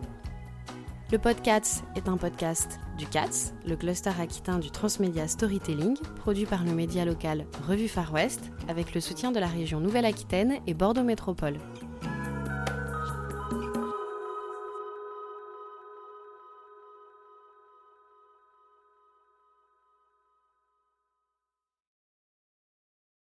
Le 1.10 1.18
podcast 1.18 1.82
est 1.96 2.08
un 2.08 2.18
podcast 2.18 2.78
du 2.98 3.06
CATS, 3.06 3.54
le 3.66 3.76
cluster 3.76 4.12
aquitain 4.20 4.58
du 4.58 4.70
transmédia 4.70 5.26
storytelling, 5.26 5.96
produit 6.16 6.44
par 6.44 6.64
le 6.64 6.72
média 6.72 7.04
local 7.04 7.46
Revue 7.66 7.88
Far 7.88 8.12
West, 8.12 8.50
avec 8.68 8.94
le 8.94 9.00
soutien 9.00 9.32
de 9.32 9.40
la 9.40 9.46
région 9.46 9.80
Nouvelle-Aquitaine 9.80 10.58
et 10.66 10.74
Bordeaux 10.74 11.04
Métropole. 11.04 11.58